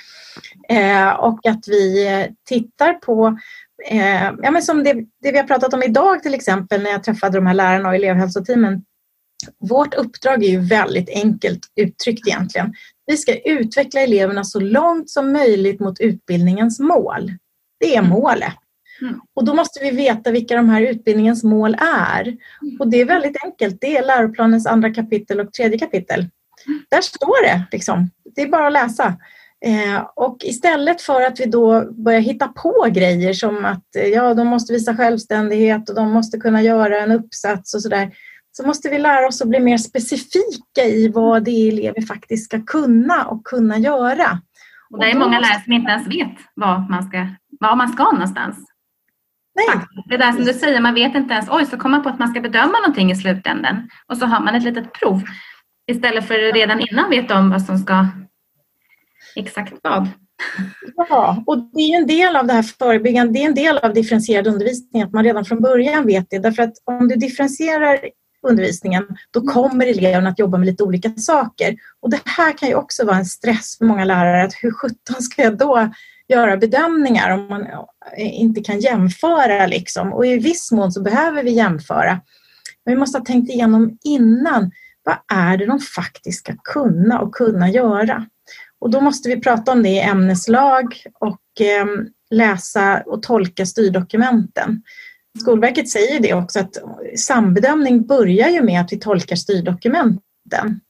Eh, 0.69 1.09
och 1.09 1.47
att 1.47 1.69
vi 1.69 2.09
tittar 2.49 2.93
på 2.95 3.39
eh, 3.91 4.33
ja, 4.43 4.51
men 4.51 4.63
som 4.63 4.85
det, 4.85 4.93
det, 5.23 5.33
vi 5.33 5.39
har 5.39 5.45
pratat 5.45 5.75
om 5.75 5.83
idag 5.83 6.23
till 6.23 6.35
exempel 6.35 6.83
när 6.83 6.91
jag 6.91 7.05
träffade 7.05 7.39
de 7.39 7.47
här 7.47 7.55
lärarna 7.55 7.89
och 7.89 7.95
elevhälsoteamen. 7.95 8.83
Vårt 9.59 9.95
uppdrag 9.95 10.45
är 10.45 10.49
ju 10.49 10.61
väldigt 10.61 11.09
enkelt 11.09 11.61
uttryckt 11.77 12.29
egentligen. 12.29 12.75
Vi 13.07 13.17
ska 13.17 13.41
utveckla 13.41 14.01
eleverna 14.01 14.45
så 14.45 14.61
långt 14.61 15.11
som 15.11 15.33
möjligt 15.33 15.81
mot 15.81 16.01
utbildningens 16.01 16.81
mål. 16.81 17.33
Det 17.81 17.95
är 17.95 17.99
mm. 17.99 18.11
målet. 18.11 18.55
Mm. 19.01 19.21
Och 19.35 19.45
då 19.45 19.55
måste 19.55 19.81
vi 19.83 19.91
veta 19.91 20.31
vilka 20.31 20.57
de 20.57 20.69
här 20.69 20.83
utbildningens 20.83 21.45
mål 21.45 21.77
är. 21.81 22.23
Mm. 22.23 22.81
Och 22.81 22.91
det 22.91 23.01
är 23.01 23.05
väldigt 23.05 23.45
enkelt. 23.45 23.77
Det 23.81 23.97
är 23.97 24.07
läroplanens 24.07 24.67
andra 24.67 24.95
kapitel 24.95 25.41
och 25.41 25.53
tredje 25.53 25.79
kapitel. 25.79 26.29
Där 26.91 27.01
står 27.01 27.43
det. 27.43 27.65
Liksom. 27.73 28.11
Det 28.35 28.43
är 28.43 28.49
bara 28.49 28.67
att 28.67 28.73
läsa. 28.73 29.15
Eh, 29.65 30.07
och 30.15 30.39
istället 30.45 31.03
för 31.03 31.23
att 31.23 31.41
vi 31.41 31.45
då 31.45 31.93
börjar 31.93 32.21
hitta 32.21 32.49
på 32.49 32.87
grejer 32.91 33.33
som 33.33 33.65
att 33.65 33.97
eh, 33.97 34.07
ja, 34.07 34.35
de 34.35 34.47
måste 34.47 34.73
visa 34.73 34.97
självständighet 34.97 35.89
och 35.89 35.95
de 35.95 36.13
måste 36.13 36.39
kunna 36.39 36.63
göra 36.63 36.99
en 36.99 37.13
uppsats 37.13 37.75
och 37.75 37.83
sådär, 37.83 38.11
så 38.53 38.67
måste 38.67 38.89
vi 38.89 38.99
lära 38.99 39.27
oss 39.27 39.43
att 39.43 39.49
bli 39.49 39.61
mer 39.61 39.79
specifika 39.79 40.85
i 40.85 41.09
vad 41.09 41.45
det 41.45 41.51
är 41.51 41.73
elever 41.73 42.03
faktiskt 42.03 42.45
ska 42.45 42.63
kunna 42.63 43.25
och 43.25 43.47
kunna 43.47 43.79
göra. 43.79 44.41
Och 44.91 44.99
det 44.99 45.11
är 45.11 45.19
många 45.19 45.41
lärare 45.41 45.63
som 45.65 45.73
inte 45.73 45.91
ens 45.91 46.07
vet 46.09 46.37
var 46.55 46.91
man 46.91 47.03
ska, 47.03 47.27
var 47.61 47.77
man 47.77 47.89
ska 47.89 48.05
någonstans. 48.05 48.57
Nej. 49.55 49.87
Det 50.09 50.15
är 50.15 50.19
där 50.19 50.33
som 50.33 50.45
du 50.45 50.53
säger, 50.53 50.81
man 50.81 50.95
vet 50.95 51.15
inte 51.15 51.35
ens, 51.35 51.49
oj 51.51 51.67
så 51.67 51.77
kommer 51.77 51.97
man 51.97 52.03
på 52.03 52.09
att 52.09 52.19
man 52.19 52.29
ska 52.29 52.41
bedöma 52.41 52.79
någonting 52.79 53.11
i 53.11 53.17
slutändan 53.17 53.89
och 54.07 54.17
så 54.17 54.27
har 54.27 54.41
man 54.41 54.55
ett 54.55 54.63
litet 54.63 54.93
prov 54.93 55.23
istället 55.87 56.29
för 56.29 56.53
redan 56.53 56.81
innan 56.81 57.11
veta 57.11 57.39
om 57.39 57.51
vad 57.51 57.63
som 57.63 57.79
ska 57.79 58.07
exakt 59.37 59.75
vad. 59.83 60.09
Ja, 60.97 61.43
och 61.47 61.59
det 61.59 61.81
är 61.81 61.97
en 61.97 62.07
del 62.07 62.37
av 62.37 62.47
det 62.47 62.53
här 62.53 62.63
förebyggande, 62.63 63.33
det 63.33 63.43
är 63.43 63.49
en 63.49 63.55
del 63.55 63.79
av 63.79 63.95
differentierad 63.95 64.47
undervisning 64.47 65.03
att 65.03 65.13
man 65.13 65.25
redan 65.25 65.45
från 65.45 65.63
början 65.63 66.07
vet 66.07 66.27
det. 66.31 66.39
Därför 66.39 66.63
att 66.63 66.75
om 66.85 67.09
du 67.09 67.15
differentierar 67.15 67.99
undervisningen, 68.43 69.07
då 69.31 69.41
kommer 69.41 69.87
eleverna 69.87 70.31
att 70.31 70.39
jobba 70.39 70.59
med 70.59 70.67
lite 70.67 70.83
olika 70.83 71.11
saker. 71.17 71.77
Och 72.01 72.11
det 72.11 72.21
här 72.25 72.59
kan 72.59 72.69
ju 72.69 72.75
också 72.75 73.05
vara 73.05 73.17
en 73.17 73.25
stress 73.25 73.79
för 73.79 73.85
många 73.85 74.05
lärare, 74.05 74.45
att 74.45 74.55
hur 74.63 74.71
sjutton 74.71 75.23
ska 75.23 75.43
jag 75.43 75.59
då 75.59 75.91
göra 76.29 76.57
bedömningar 76.57 77.31
om 77.31 77.47
man 77.49 77.67
inte 78.19 78.61
kan 78.61 78.81
jämföra 78.81 79.67
liksom? 79.67 80.13
Och 80.13 80.27
i 80.27 80.39
viss 80.39 80.73
mån 80.73 80.93
så 80.93 81.03
behöver 81.03 81.43
vi 81.43 81.51
jämföra. 81.51 82.21
Men 82.85 82.95
vi 82.95 83.01
måste 83.01 83.19
ha 83.19 83.25
tänkt 83.25 83.51
igenom 83.51 83.99
innan, 84.05 84.71
vad 85.03 85.17
är 85.39 85.57
det 85.57 85.67
de 85.67 85.81
faktiskt 85.81 86.39
ska 86.39 86.53
kunna 86.65 87.21
och 87.21 87.35
kunna 87.35 87.71
göra? 87.71 88.27
Och 88.81 88.91
då 88.91 89.01
måste 89.01 89.29
vi 89.29 89.41
prata 89.41 89.73
om 89.73 89.83
det 89.83 89.89
i 89.89 90.01
ämneslag 90.01 91.03
och 91.21 91.61
eh, 91.61 91.87
läsa 92.31 93.03
och 93.07 93.23
tolka 93.23 93.67
styrdokumenten. 93.67 94.83
Skolverket 95.41 95.89
säger 95.89 96.21
det 96.21 96.35
också 96.35 96.61
att 96.61 96.77
sambedömning 97.17 98.07
börjar 98.07 98.49
ju 98.49 98.63
med 98.63 98.81
att 98.81 98.93
vi 98.93 98.99
tolkar 98.99 99.37
styrdokumenten. 99.37 100.81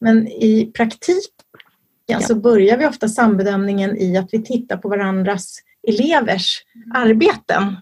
Men 0.00 0.28
i 0.28 0.72
praktiken 0.74 2.22
så 2.22 2.34
börjar 2.34 2.76
vi 2.76 2.86
ofta 2.86 3.08
sambedömningen 3.08 3.96
i 3.96 4.16
att 4.16 4.28
vi 4.32 4.42
tittar 4.42 4.76
på 4.76 4.88
varandras 4.88 5.58
elevers 5.88 6.62
arbeten. 6.94 7.76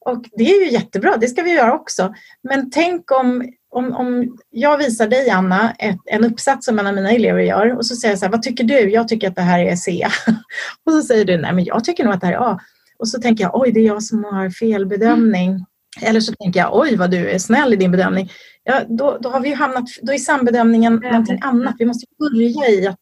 Och 0.00 0.24
det 0.32 0.44
är 0.44 0.64
ju 0.64 0.72
jättebra, 0.72 1.16
det 1.16 1.28
ska 1.28 1.42
vi 1.42 1.50
göra 1.50 1.74
också. 1.74 2.14
Men 2.42 2.70
tänk 2.70 3.10
om 3.10 3.52
om, 3.70 3.92
om 3.92 4.36
jag 4.50 4.78
visar 4.78 5.06
dig, 5.06 5.30
Anna, 5.30 5.72
ett, 5.78 5.98
en 6.04 6.24
uppsats 6.24 6.66
som 6.66 6.78
en 6.78 6.86
av 6.86 6.94
mina 6.94 7.10
elever 7.10 7.40
gör 7.40 7.76
och 7.76 7.86
så 7.86 7.96
säger 7.96 8.12
jag 8.12 8.18
så 8.18 8.24
här, 8.24 8.32
vad 8.32 8.42
tycker 8.42 8.64
du? 8.64 8.90
Jag 8.90 9.08
tycker 9.08 9.28
att 9.28 9.36
det 9.36 9.42
här 9.42 9.58
är 9.58 9.76
C. 9.76 10.06
och 10.86 10.92
så 10.92 11.02
säger 11.02 11.24
du, 11.24 11.36
nej 11.36 11.52
men 11.52 11.64
jag 11.64 11.84
tycker 11.84 12.04
nog 12.04 12.14
att 12.14 12.20
det 12.20 12.26
här 12.26 12.34
är 12.34 12.52
A. 12.52 12.60
Och 12.98 13.08
så 13.08 13.20
tänker 13.20 13.44
jag, 13.44 13.60
oj 13.60 13.72
det 13.72 13.80
är 13.80 13.86
jag 13.86 14.02
som 14.02 14.24
har 14.24 14.50
felbedömning. 14.50 15.48
Mm. 15.48 15.64
Eller 16.00 16.20
så 16.20 16.32
tänker 16.32 16.60
jag, 16.60 16.78
oj 16.78 16.96
vad 16.96 17.10
du 17.10 17.28
är 17.28 17.38
snäll 17.38 17.72
i 17.72 17.76
din 17.76 17.90
bedömning. 17.90 18.30
Ja, 18.64 18.82
då, 18.88 19.18
då 19.20 19.28
har 19.28 19.40
vi 19.40 19.52
hamnat, 19.52 19.84
då 20.02 20.12
är 20.12 20.18
sambedömningen 20.18 20.92
mm. 20.92 21.10
någonting 21.10 21.38
annat. 21.42 21.74
Vi 21.78 21.84
måste 21.84 22.06
börja 22.18 22.68
i 22.68 22.86
att 22.86 23.00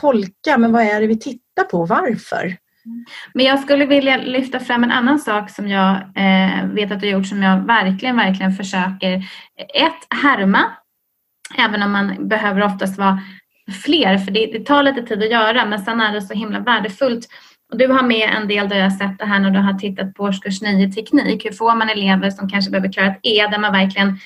tolka, 0.00 0.58
men 0.58 0.72
vad 0.72 0.82
är 0.82 1.00
det 1.00 1.06
vi 1.06 1.18
tittar 1.18 1.64
på? 1.64 1.84
Varför? 1.84 2.56
Men 3.34 3.46
jag 3.46 3.60
skulle 3.60 3.86
vilja 3.86 4.16
lyfta 4.16 4.60
fram 4.60 4.84
en 4.84 4.90
annan 4.90 5.18
sak 5.18 5.50
som 5.50 5.68
jag 5.68 5.94
eh, 5.94 6.66
vet 6.66 6.92
att 6.92 7.00
du 7.00 7.06
har 7.06 7.18
gjort 7.18 7.26
som 7.26 7.42
jag 7.42 7.66
verkligen, 7.66 8.16
verkligen 8.16 8.52
försöker. 8.52 9.16
Ett, 9.74 10.22
härma. 10.22 10.64
Även 11.56 11.82
om 11.82 11.92
man 11.92 12.28
behöver 12.28 12.62
oftast 12.62 12.98
vara 12.98 13.20
fler, 13.84 14.18
för 14.18 14.30
det, 14.30 14.46
det 14.46 14.66
tar 14.66 14.82
lite 14.82 15.02
tid 15.02 15.22
att 15.22 15.30
göra, 15.30 15.66
men 15.66 15.78
sen 15.78 16.00
är 16.00 16.12
det 16.12 16.22
så 16.22 16.34
himla 16.34 16.60
värdefullt 16.60 17.28
Och 17.72 17.78
du 17.78 17.86
har 17.86 18.02
med 18.02 18.30
en 18.36 18.48
del 18.48 18.68
där 18.68 18.76
jag 18.76 18.90
har 18.90 18.98
sett 18.98 19.18
det 19.18 19.26
här 19.26 19.38
när 19.38 19.50
du 19.50 19.58
har 19.58 19.74
tittat 19.74 20.14
på 20.14 20.22
årskurs 20.22 20.62
9 20.62 20.92
teknik. 20.92 21.46
Hur 21.46 21.52
får 21.52 21.74
man 21.74 21.90
elever 21.90 22.30
som 22.30 22.48
kanske 22.48 22.70
behöver 22.70 22.92
klara 22.92 23.06
ett 23.06 23.20
E 23.22 23.46
där 23.50 23.58
man 23.58 23.72
verkligen 23.72 24.18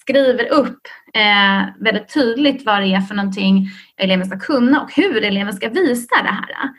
skriver 0.00 0.52
upp 0.52 0.80
eh, 1.14 1.64
väldigt 1.80 2.14
tydligt 2.14 2.66
vad 2.66 2.82
det 2.82 2.94
är 2.94 3.00
för 3.00 3.14
någonting 3.14 3.68
eleven 3.96 4.26
ska 4.26 4.38
kunna 4.38 4.82
och 4.82 4.92
hur 4.94 5.24
eleven 5.24 5.52
ska 5.52 5.68
visa 5.68 6.22
det 6.22 6.28
här. 6.28 6.70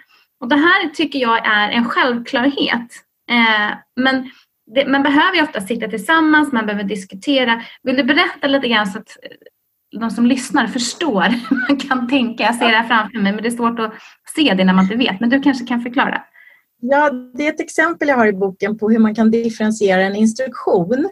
Och 0.42 0.48
det 0.48 0.56
här 0.56 0.90
tycker 0.90 1.20
jag 1.20 1.48
är 1.48 1.70
en 1.72 1.86
självklarhet. 1.86 2.92
Eh, 3.32 3.78
men 3.96 4.30
det, 4.76 4.88
man 4.88 5.04
behöver 5.04 5.36
ju 5.36 5.44
ofta 5.44 5.62
sitta 5.62 5.88
tillsammans, 5.88 6.52
man 6.52 6.66
behöver 6.66 6.84
diskutera. 6.84 7.62
Vill 7.84 7.96
du 7.96 8.04
berätta 8.04 8.48
lite 8.48 8.68
grann 8.68 8.88
så 8.88 9.00
att 9.00 9.18
eh, 9.24 10.00
de 10.00 10.10
som 10.10 10.26
lyssnar 10.26 10.68
förstår 10.68 11.24
hur 11.24 11.68
man 11.70 11.78
kan 11.78 12.10
tänka? 12.10 12.44
Jag 12.44 12.56
ser 12.56 12.68
det 12.68 12.78
här 12.78 12.88
framför 12.88 13.20
mig 13.20 13.34
men 13.34 13.44
det 13.44 13.50
är 13.50 13.58
svårt 13.58 13.80
att 13.80 13.94
se 14.36 14.54
det 14.54 14.64
när 14.64 14.74
man 14.74 14.84
inte 14.84 14.96
vet. 14.96 15.20
Men 15.20 15.30
du 15.30 15.42
kanske 15.42 15.66
kan 15.66 15.82
förklara? 15.82 16.24
Ja, 16.82 17.10
det 17.10 17.48
är 17.48 17.54
ett 17.54 17.60
exempel 17.60 18.08
jag 18.08 18.16
har 18.16 18.28
i 18.28 18.34
boken 18.34 18.78
på 18.78 18.90
hur 18.90 19.00
man 19.00 19.16
kan 19.16 19.32
differentiera 19.32 20.02
en 20.02 20.16
instruktion. 20.16 21.10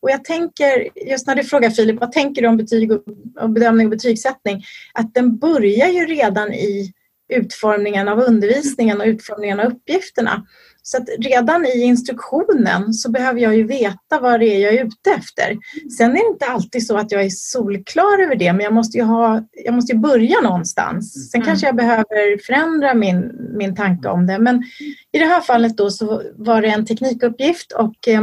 Och 0.00 0.10
jag 0.10 0.24
tänker, 0.24 0.88
just 1.10 1.26
när 1.26 1.34
du 1.34 1.44
frågar 1.44 1.70
Filip, 1.70 2.00
vad 2.00 2.12
tänker 2.12 2.42
du 2.42 2.48
om 2.48 2.56
betyg 2.56 2.92
och 3.40 3.50
bedömning 3.50 3.86
och 3.86 3.90
betygssättning? 3.90 4.64
Att 4.94 5.14
den 5.14 5.38
börjar 5.38 5.88
ju 5.88 6.06
redan 6.06 6.52
i 6.52 6.92
utformningen 7.34 8.08
av 8.08 8.20
undervisningen 8.20 9.00
och 9.00 9.06
utformningen 9.06 9.60
av 9.60 9.66
uppgifterna. 9.66 10.46
Så 10.86 10.96
att 10.96 11.08
redan 11.18 11.66
i 11.66 11.80
instruktionen 11.80 12.94
så 12.94 13.10
behöver 13.10 13.40
jag 13.40 13.56
ju 13.56 13.66
veta 13.66 14.20
vad 14.20 14.40
det 14.40 14.46
är 14.46 14.58
jag 14.58 14.74
är 14.74 14.84
ute 14.84 15.10
efter. 15.10 15.56
Sen 15.98 16.10
är 16.10 16.14
det 16.14 16.28
inte 16.28 16.46
alltid 16.46 16.86
så 16.86 16.96
att 16.96 17.12
jag 17.12 17.24
är 17.24 17.30
solklar 17.30 18.22
över 18.22 18.36
det, 18.36 18.52
men 18.52 18.64
jag 18.64 18.72
måste 18.72 18.98
ju, 18.98 19.04
ha, 19.04 19.42
jag 19.52 19.74
måste 19.74 19.92
ju 19.92 19.98
börja 19.98 20.40
någonstans. 20.40 21.30
Sen 21.30 21.40
mm. 21.40 21.46
kanske 21.46 21.66
jag 21.66 21.76
behöver 21.76 22.44
förändra 22.46 22.94
min, 22.94 23.32
min 23.58 23.76
tanke 23.76 24.08
om 24.08 24.26
det. 24.26 24.38
Men 24.38 24.64
i 25.12 25.18
det 25.18 25.26
här 25.26 25.40
fallet 25.40 25.76
då 25.76 25.90
så 25.90 26.22
var 26.36 26.62
det 26.62 26.68
en 26.68 26.86
teknikuppgift 26.86 27.72
och 27.72 28.08
eh, 28.08 28.22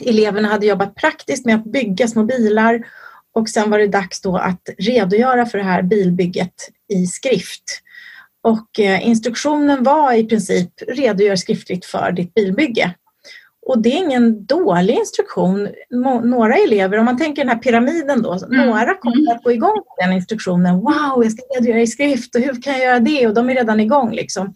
eleverna 0.00 0.48
hade 0.48 0.66
jobbat 0.66 0.94
praktiskt 0.94 1.46
med 1.46 1.54
att 1.54 1.64
bygga 1.64 2.08
små 2.08 2.24
bilar 2.24 2.82
och 3.34 3.48
sen 3.48 3.70
var 3.70 3.78
det 3.78 3.86
dags 3.86 4.20
då 4.20 4.36
att 4.36 4.68
redogöra 4.78 5.46
för 5.46 5.58
det 5.58 5.64
här 5.64 5.82
bilbygget 5.82 6.54
i 6.88 7.06
skrift. 7.06 7.82
Och 8.42 8.80
eh, 8.80 9.08
instruktionen 9.08 9.82
var 9.82 10.12
i 10.12 10.24
princip 10.24 10.70
redogör 10.88 11.36
skriftligt 11.36 11.84
för 11.84 12.12
ditt 12.12 12.34
bilbygge. 12.34 12.94
Och 13.66 13.82
det 13.82 13.92
är 13.92 13.98
ingen 13.98 14.46
dålig 14.46 14.94
instruktion. 14.94 15.68
Några 16.24 16.54
elever, 16.54 16.98
om 16.98 17.04
man 17.04 17.18
tänker 17.18 17.42
den 17.42 17.48
här 17.48 17.58
pyramiden 17.58 18.22
då, 18.22 18.32
mm. 18.32 18.66
några 18.66 18.94
kommer 18.94 19.16
mm. 19.16 19.36
att 19.36 19.42
gå 19.42 19.52
igång 19.52 19.76
på 19.76 19.96
den 20.00 20.12
instruktionen. 20.12 20.74
Wow, 20.74 21.22
jag 21.22 21.32
ska 21.32 21.42
redogöra 21.54 21.80
i 21.80 21.86
skrift 21.86 22.34
och 22.34 22.40
hur 22.40 22.62
kan 22.62 22.72
jag 22.72 22.82
göra 22.82 23.00
det? 23.00 23.26
Och 23.26 23.34
de 23.34 23.50
är 23.50 23.54
redan 23.54 23.80
igång. 23.80 24.12
Liksom. 24.12 24.54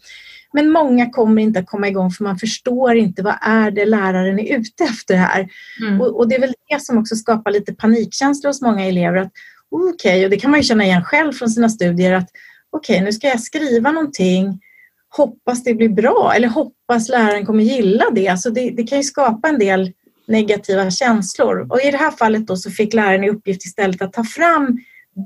Men 0.52 0.70
många 0.70 1.10
kommer 1.10 1.42
inte 1.42 1.58
att 1.58 1.66
komma 1.66 1.88
igång 1.88 2.10
för 2.10 2.24
man 2.24 2.38
förstår 2.38 2.96
inte 2.96 3.22
vad 3.22 3.34
är 3.40 3.70
det 3.70 3.84
läraren 3.84 4.38
är 4.38 4.58
ute 4.58 4.84
efter 4.84 5.16
här. 5.16 5.48
Mm. 5.80 6.00
Och, 6.00 6.18
och, 6.18 6.28
det 6.28 6.34
är 6.34 6.40
väl 6.40 6.54
det 6.68 6.82
som 6.82 6.98
också 6.98 7.16
skapar 7.16 7.50
lite 7.50 7.74
panikkänslor 7.74 8.48
hos 8.48 8.62
många 8.62 8.84
elever. 8.84 9.16
att 9.16 9.32
Okej, 9.70 9.90
okay, 9.92 10.24
och 10.24 10.30
det 10.30 10.36
kan 10.36 10.50
man 10.50 10.60
ju 10.60 10.64
känna 10.64 10.84
igen 10.84 11.04
själv 11.04 11.32
från 11.32 11.50
sina 11.50 11.68
studier 11.68 12.12
att 12.12 12.28
okej, 12.76 12.94
okay, 12.94 13.04
nu 13.04 13.12
ska 13.12 13.26
jag 13.26 13.40
skriva 13.40 13.92
någonting, 13.92 14.60
hoppas 15.08 15.64
det 15.64 15.74
blir 15.74 15.88
bra 15.88 16.32
eller 16.36 16.48
hoppas 16.48 17.08
läraren 17.08 17.46
kommer 17.46 17.64
gilla 17.64 18.04
det. 18.12 18.28
Alltså 18.28 18.50
det, 18.50 18.70
det 18.70 18.84
kan 18.84 18.98
ju 18.98 19.04
skapa 19.04 19.48
en 19.48 19.58
del 19.58 19.92
negativa 20.26 20.90
känslor. 20.90 21.66
Och 21.72 21.80
i 21.80 21.90
det 21.90 21.96
här 21.96 22.10
fallet 22.10 22.46
då 22.46 22.56
så 22.56 22.70
fick 22.70 22.94
läraren 22.94 23.24
i 23.24 23.30
uppgift 23.30 23.64
istället 23.64 24.02
att 24.02 24.12
ta 24.12 24.24
fram 24.24 24.78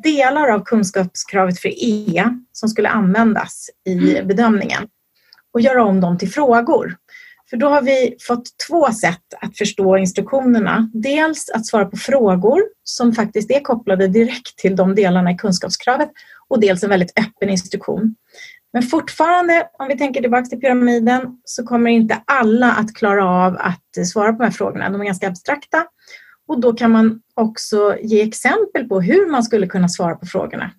delar 0.03 0.49
av 0.49 0.65
kunskapskravet 0.65 1.61
för 1.61 1.69
E 1.69 2.25
som 2.53 2.69
skulle 2.69 2.89
användas 2.89 3.71
i 3.87 3.93
mm. 3.93 4.27
bedömningen 4.27 4.89
och 5.53 5.61
göra 5.61 5.85
om 5.85 6.01
dem 6.01 6.19
till 6.19 6.31
frågor. 6.31 6.97
För 7.51 7.57
då 7.57 7.69
har 7.69 7.83
vi 7.83 8.17
fått 8.21 8.45
två 8.69 8.93
sätt 8.93 9.35
att 9.41 9.59
förstå 9.59 9.97
instruktionerna. 9.97 10.91
Dels 10.95 11.51
att 11.51 11.67
svara 11.67 11.85
på 11.85 11.97
frågor 11.97 12.61
som 12.85 13.13
faktiskt 13.13 13.51
är 13.51 13.61
kopplade 13.61 14.09
direkt 14.09 14.59
till 14.59 14.77
de 14.77 14.95
delarna 14.95 15.31
i 15.31 15.37
kunskapskravet 15.37 16.11
och 16.49 16.61
dels 16.61 16.83
en 16.83 16.91
väldigt 16.91 17.19
öppen 17.19 17.51
instruktion. 17.51 18.15
Men 18.73 18.83
fortfarande, 18.83 19.69
om 19.79 19.89
vi 19.89 19.99
tänker 19.99 20.21
tillbaka 20.21 20.45
till 20.45 20.61
pyramiden, 20.61 21.23
så 21.45 21.65
kommer 21.65 21.91
inte 21.91 22.23
alla 22.25 22.73
att 22.73 22.95
klara 22.95 23.29
av 23.29 23.57
att 23.57 24.07
svara 24.07 24.33
på 24.33 24.39
de 24.39 24.45
här 24.45 24.51
frågorna. 24.51 24.91
De 24.91 25.01
är 25.01 25.05
ganska 25.05 25.29
abstrakta. 25.29 25.85
Och 26.49 26.61
då 26.61 26.73
kan 26.73 26.91
man 26.91 27.21
också 27.35 27.97
ge 28.03 28.23
exempel 28.23 28.89
på 28.89 29.01
hur 29.01 29.31
man 29.31 29.43
skulle 29.43 29.67
kunna 29.67 29.89
svara 29.89 30.15
på 30.15 30.27
frågorna. 30.27 30.71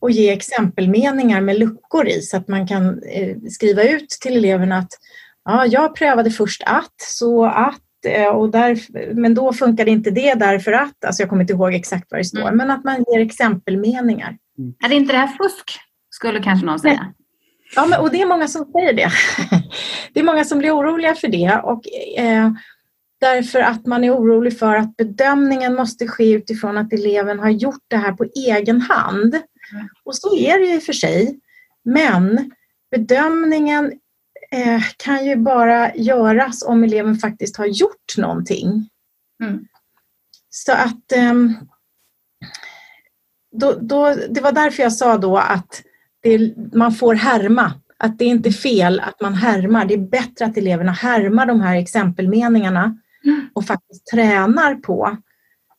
Och 0.00 0.10
ge 0.10 0.30
exempelmeningar 0.30 1.40
med 1.40 1.58
luckor 1.58 2.08
i 2.08 2.22
så 2.22 2.36
att 2.36 2.48
man 2.48 2.68
kan 2.68 3.02
eh, 3.02 3.36
skriva 3.50 3.82
ut 3.82 4.08
till 4.08 4.36
eleverna 4.36 4.78
att 4.78 4.92
ja, 5.48 5.66
jag 5.66 5.94
prövade 5.94 6.30
först 6.30 6.62
att, 6.66 6.94
så 6.96 7.44
att, 7.44 8.04
eh, 8.06 8.28
och 8.28 8.50
där, 8.50 8.78
men 9.14 9.34
då 9.34 9.52
funkade 9.52 9.90
inte 9.90 10.10
det 10.10 10.34
därför 10.34 10.72
att, 10.72 11.04
alltså 11.04 11.22
jag 11.22 11.28
kommer 11.28 11.42
inte 11.42 11.52
ihåg 11.52 11.74
exakt 11.74 12.06
vad 12.10 12.20
det 12.20 12.24
står, 12.24 12.40
mm. 12.40 12.56
men 12.56 12.70
att 12.70 12.84
man 12.84 13.04
ger 13.08 13.20
exempelmeningar. 13.20 14.36
Mm. 14.58 14.74
Är 14.84 14.88
det 14.88 14.94
inte 14.94 15.12
det 15.12 15.18
här 15.18 15.36
fusk, 15.36 15.80
skulle 16.10 16.42
kanske 16.42 16.66
någon 16.66 16.78
säga? 16.78 17.02
Nej. 17.02 17.12
Ja, 17.76 17.86
men, 17.86 18.00
och 18.00 18.10
det 18.10 18.22
är 18.22 18.26
många 18.26 18.48
som 18.48 18.72
säger 18.72 18.92
det. 18.92 19.10
det 20.12 20.20
är 20.20 20.24
många 20.24 20.44
som 20.44 20.58
blir 20.58 20.76
oroliga 20.76 21.14
för 21.14 21.28
det. 21.28 21.60
Och, 21.64 21.82
eh, 22.18 22.50
därför 23.20 23.60
att 23.60 23.86
man 23.86 24.04
är 24.04 24.14
orolig 24.14 24.58
för 24.58 24.76
att 24.76 24.96
bedömningen 24.96 25.74
måste 25.74 26.06
ske 26.08 26.32
utifrån 26.32 26.78
att 26.78 26.92
eleven 26.92 27.38
har 27.38 27.50
gjort 27.50 27.84
det 27.88 27.96
här 27.96 28.12
på 28.12 28.24
egen 28.24 28.80
hand. 28.80 29.34
Mm. 29.34 29.88
Och 30.04 30.16
så 30.16 30.36
är 30.36 30.58
det 30.58 30.66
ju 30.66 30.80
för 30.80 30.92
sig. 30.92 31.40
Men 31.84 32.50
bedömningen 32.90 33.92
eh, 34.52 34.82
kan 34.96 35.26
ju 35.26 35.36
bara 35.36 35.94
göras 35.94 36.62
om 36.62 36.84
eleven 36.84 37.16
faktiskt 37.16 37.56
har 37.56 37.66
gjort 37.66 38.16
någonting. 38.16 38.88
Mm. 39.44 39.64
Så 40.50 40.72
att 40.72 41.12
eh, 41.12 41.34
då, 43.52 43.78
då, 43.80 44.14
det 44.30 44.40
var 44.40 44.52
därför 44.52 44.82
jag 44.82 44.92
sa 44.92 45.18
då 45.18 45.38
att 45.38 45.82
det, 46.22 46.54
man 46.74 46.92
får 46.92 47.14
härma. 47.14 47.72
Att 48.00 48.18
det 48.18 48.24
är 48.24 48.28
inte 48.28 48.50
fel 48.52 49.00
att 49.00 49.20
man 49.20 49.34
härmar. 49.34 49.84
Det 49.84 49.94
är 49.94 50.08
bättre 50.08 50.44
att 50.44 50.56
eleverna 50.56 50.92
härmar 50.92 51.46
de 51.46 51.60
här 51.60 51.76
exempelmeningarna 51.76 52.98
mm. 53.24 53.48
och 53.52 53.64
faktiskt 53.64 54.06
tränar 54.06 54.74
på 54.74 55.16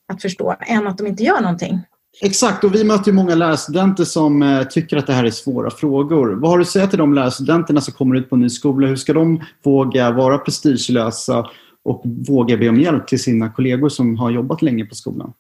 att 0.08 0.22
förstå 0.22 0.56
än 0.60 0.88
att 0.88 0.98
de 0.98 1.08
inte 1.08 1.24
gör 1.24 1.42
någonting. 1.42 1.82
Exakt, 2.22 2.64
och 2.64 2.76
vi 2.76 2.84
möter 2.84 3.08
ju 3.08 3.14
många 3.14 3.36
lärarstudenter 3.36 4.04
som 4.04 4.44
eh, 4.44 4.64
tycker 4.64 4.98
att 4.98 5.08
det 5.08 5.14
här 5.14 5.24
är 5.24 5.32
svåra 5.32 5.72
frågor. 5.72 6.36
Vad 6.36 6.52
har 6.52 6.58
du 6.58 6.62
att 6.62 6.70
säga 6.70 6.88
till 6.88 6.98
de 6.98 7.14
lärarstudenterna 7.14 7.82
som 7.82 7.94
kommer 7.94 8.16
ut 8.16 8.30
på 8.30 8.36
en 8.36 8.42
ny 8.42 8.50
skola? 8.50 8.88
Hur 8.88 8.96
ska 8.96 9.14
de 9.14 9.44
våga 9.64 10.12
vara 10.12 10.38
prestigelösa 10.38 11.50
och 11.84 12.04
våga 12.28 12.58
be 12.58 12.70
om 12.70 12.80
hjälp 12.80 13.08
till 13.08 13.24
sina 13.24 13.50
kollegor 13.50 13.90
som 13.90 14.16
har 14.18 14.32
jobbat 14.32 14.62
länge 14.62 14.86
på 14.86 14.96
skolan? 14.96 15.34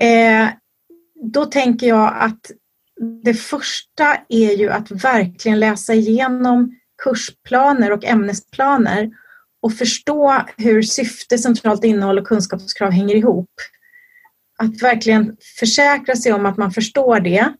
Eh, 0.00 0.48
då 1.32 1.44
tänker 1.44 1.86
jag 1.86 2.14
att 2.18 2.50
det 3.24 3.34
första 3.34 4.16
är 4.28 4.56
ju 4.58 4.68
att 4.70 4.90
verkligen 4.90 5.60
läsa 5.60 5.94
igenom 5.94 6.76
kursplaner 7.04 7.92
och 7.92 8.04
ämnesplaner 8.04 9.10
och 9.62 9.74
förstå 9.74 10.42
hur 10.56 10.82
syfte, 10.82 11.38
centralt 11.38 11.84
innehåll 11.84 12.18
och 12.18 12.26
kunskapskrav 12.26 12.90
hänger 12.90 13.14
ihop. 13.14 13.50
Att 14.58 14.82
verkligen 14.82 15.36
försäkra 15.60 16.16
sig 16.16 16.32
om 16.32 16.46
att 16.46 16.56
man 16.56 16.70
förstår 16.70 17.20
det. 17.20 17.52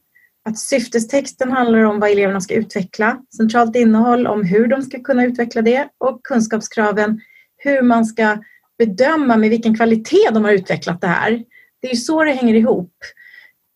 Att 0.45 0.59
syftestexten 0.59 1.53
handlar 1.53 1.83
om 1.83 2.01
vad 2.01 2.11
eleverna 2.11 2.41
ska 2.41 2.55
utveckla, 2.55 3.19
centralt 3.37 3.77
innehåll 3.77 4.27
om 4.27 4.45
hur 4.45 4.67
de 4.67 4.83
ska 4.83 5.03
kunna 5.03 5.25
utveckla 5.25 5.63
det 5.63 5.89
och 5.99 6.21
kunskapskraven 6.25 7.21
hur 7.57 7.83
man 7.83 8.05
ska 8.05 8.39
bedöma 8.79 9.37
med 9.37 9.51
vilken 9.51 9.77
kvalitet 9.77 10.31
de 10.33 10.45
har 10.45 10.53
utvecklat 10.53 11.01
det 11.01 11.07
här. 11.07 11.45
Det 11.81 11.87
är 11.87 11.91
ju 11.91 11.97
så 11.97 12.25
det 12.25 12.33
hänger 12.33 12.55
ihop 12.55 12.93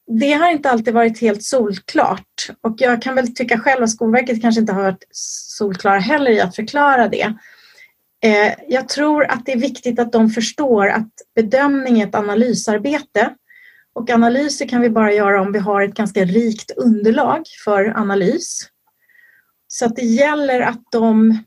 det 0.06 0.32
har 0.32 0.50
inte 0.50 0.70
alltid 0.70 0.94
varit 0.94 1.20
helt 1.20 1.42
solklart 1.42 2.50
och 2.62 2.74
jag 2.78 3.02
kan 3.02 3.14
väl 3.14 3.34
tycka 3.34 3.58
själv 3.58 3.82
att 3.82 3.90
Skolverket 3.90 4.42
kanske 4.42 4.60
inte 4.60 4.72
har 4.72 4.82
varit 4.82 5.06
solklara 5.10 5.98
heller 5.98 6.30
i 6.30 6.40
att 6.40 6.56
förklara 6.56 7.08
det. 7.08 7.34
Eh, 8.24 8.54
jag 8.68 8.88
tror 8.88 9.24
att 9.24 9.46
det 9.46 9.52
är 9.52 9.60
viktigt 9.60 9.98
att 9.98 10.12
de 10.12 10.30
förstår 10.30 10.88
att 10.88 11.10
bedömning 11.34 12.00
är 12.00 12.06
ett 12.06 12.14
analysarbete 12.14 13.34
och 13.94 14.10
analyser 14.10 14.68
kan 14.68 14.80
vi 14.80 14.90
bara 14.90 15.12
göra 15.12 15.40
om 15.40 15.52
vi 15.52 15.58
har 15.58 15.82
ett 15.82 15.94
ganska 15.94 16.24
rikt 16.24 16.70
underlag 16.76 17.42
för 17.64 17.84
analys. 17.96 18.68
Så 19.68 19.86
att 19.86 19.96
det 19.96 20.02
gäller 20.02 20.60
att 20.60 20.82
de 20.92 21.38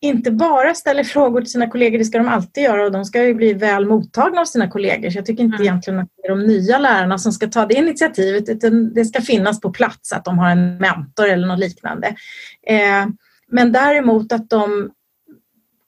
inte 0.00 0.30
bara 0.30 0.74
ställer 0.74 1.04
frågor 1.04 1.40
till 1.40 1.50
sina 1.50 1.70
kollegor, 1.70 1.98
det 1.98 2.04
ska 2.04 2.18
de 2.18 2.28
alltid 2.28 2.64
göra 2.64 2.84
och 2.84 2.92
de 2.92 3.04
ska 3.04 3.24
ju 3.24 3.34
bli 3.34 3.52
väl 3.52 3.86
mottagna 3.86 4.40
av 4.40 4.44
sina 4.44 4.70
kollegor. 4.70 5.10
Så 5.10 5.18
jag 5.18 5.26
tycker 5.26 5.42
inte 5.42 5.56
mm. 5.56 5.66
egentligen 5.66 5.98
att 5.98 6.08
det 6.16 6.28
är 6.28 6.36
de 6.36 6.46
nya 6.46 6.78
lärarna 6.78 7.18
som 7.18 7.32
ska 7.32 7.46
ta 7.46 7.66
det 7.66 7.74
initiativet 7.74 8.48
utan 8.48 8.94
det 8.94 9.04
ska 9.04 9.20
finnas 9.20 9.60
på 9.60 9.70
plats 9.70 10.12
att 10.12 10.24
de 10.24 10.38
har 10.38 10.50
en 10.50 10.76
mentor 10.76 11.28
eller 11.28 11.46
något 11.46 11.58
liknande. 11.58 12.06
Eh, 12.66 13.06
men 13.48 13.72
däremot 13.72 14.32
att 14.32 14.50
de 14.50 14.90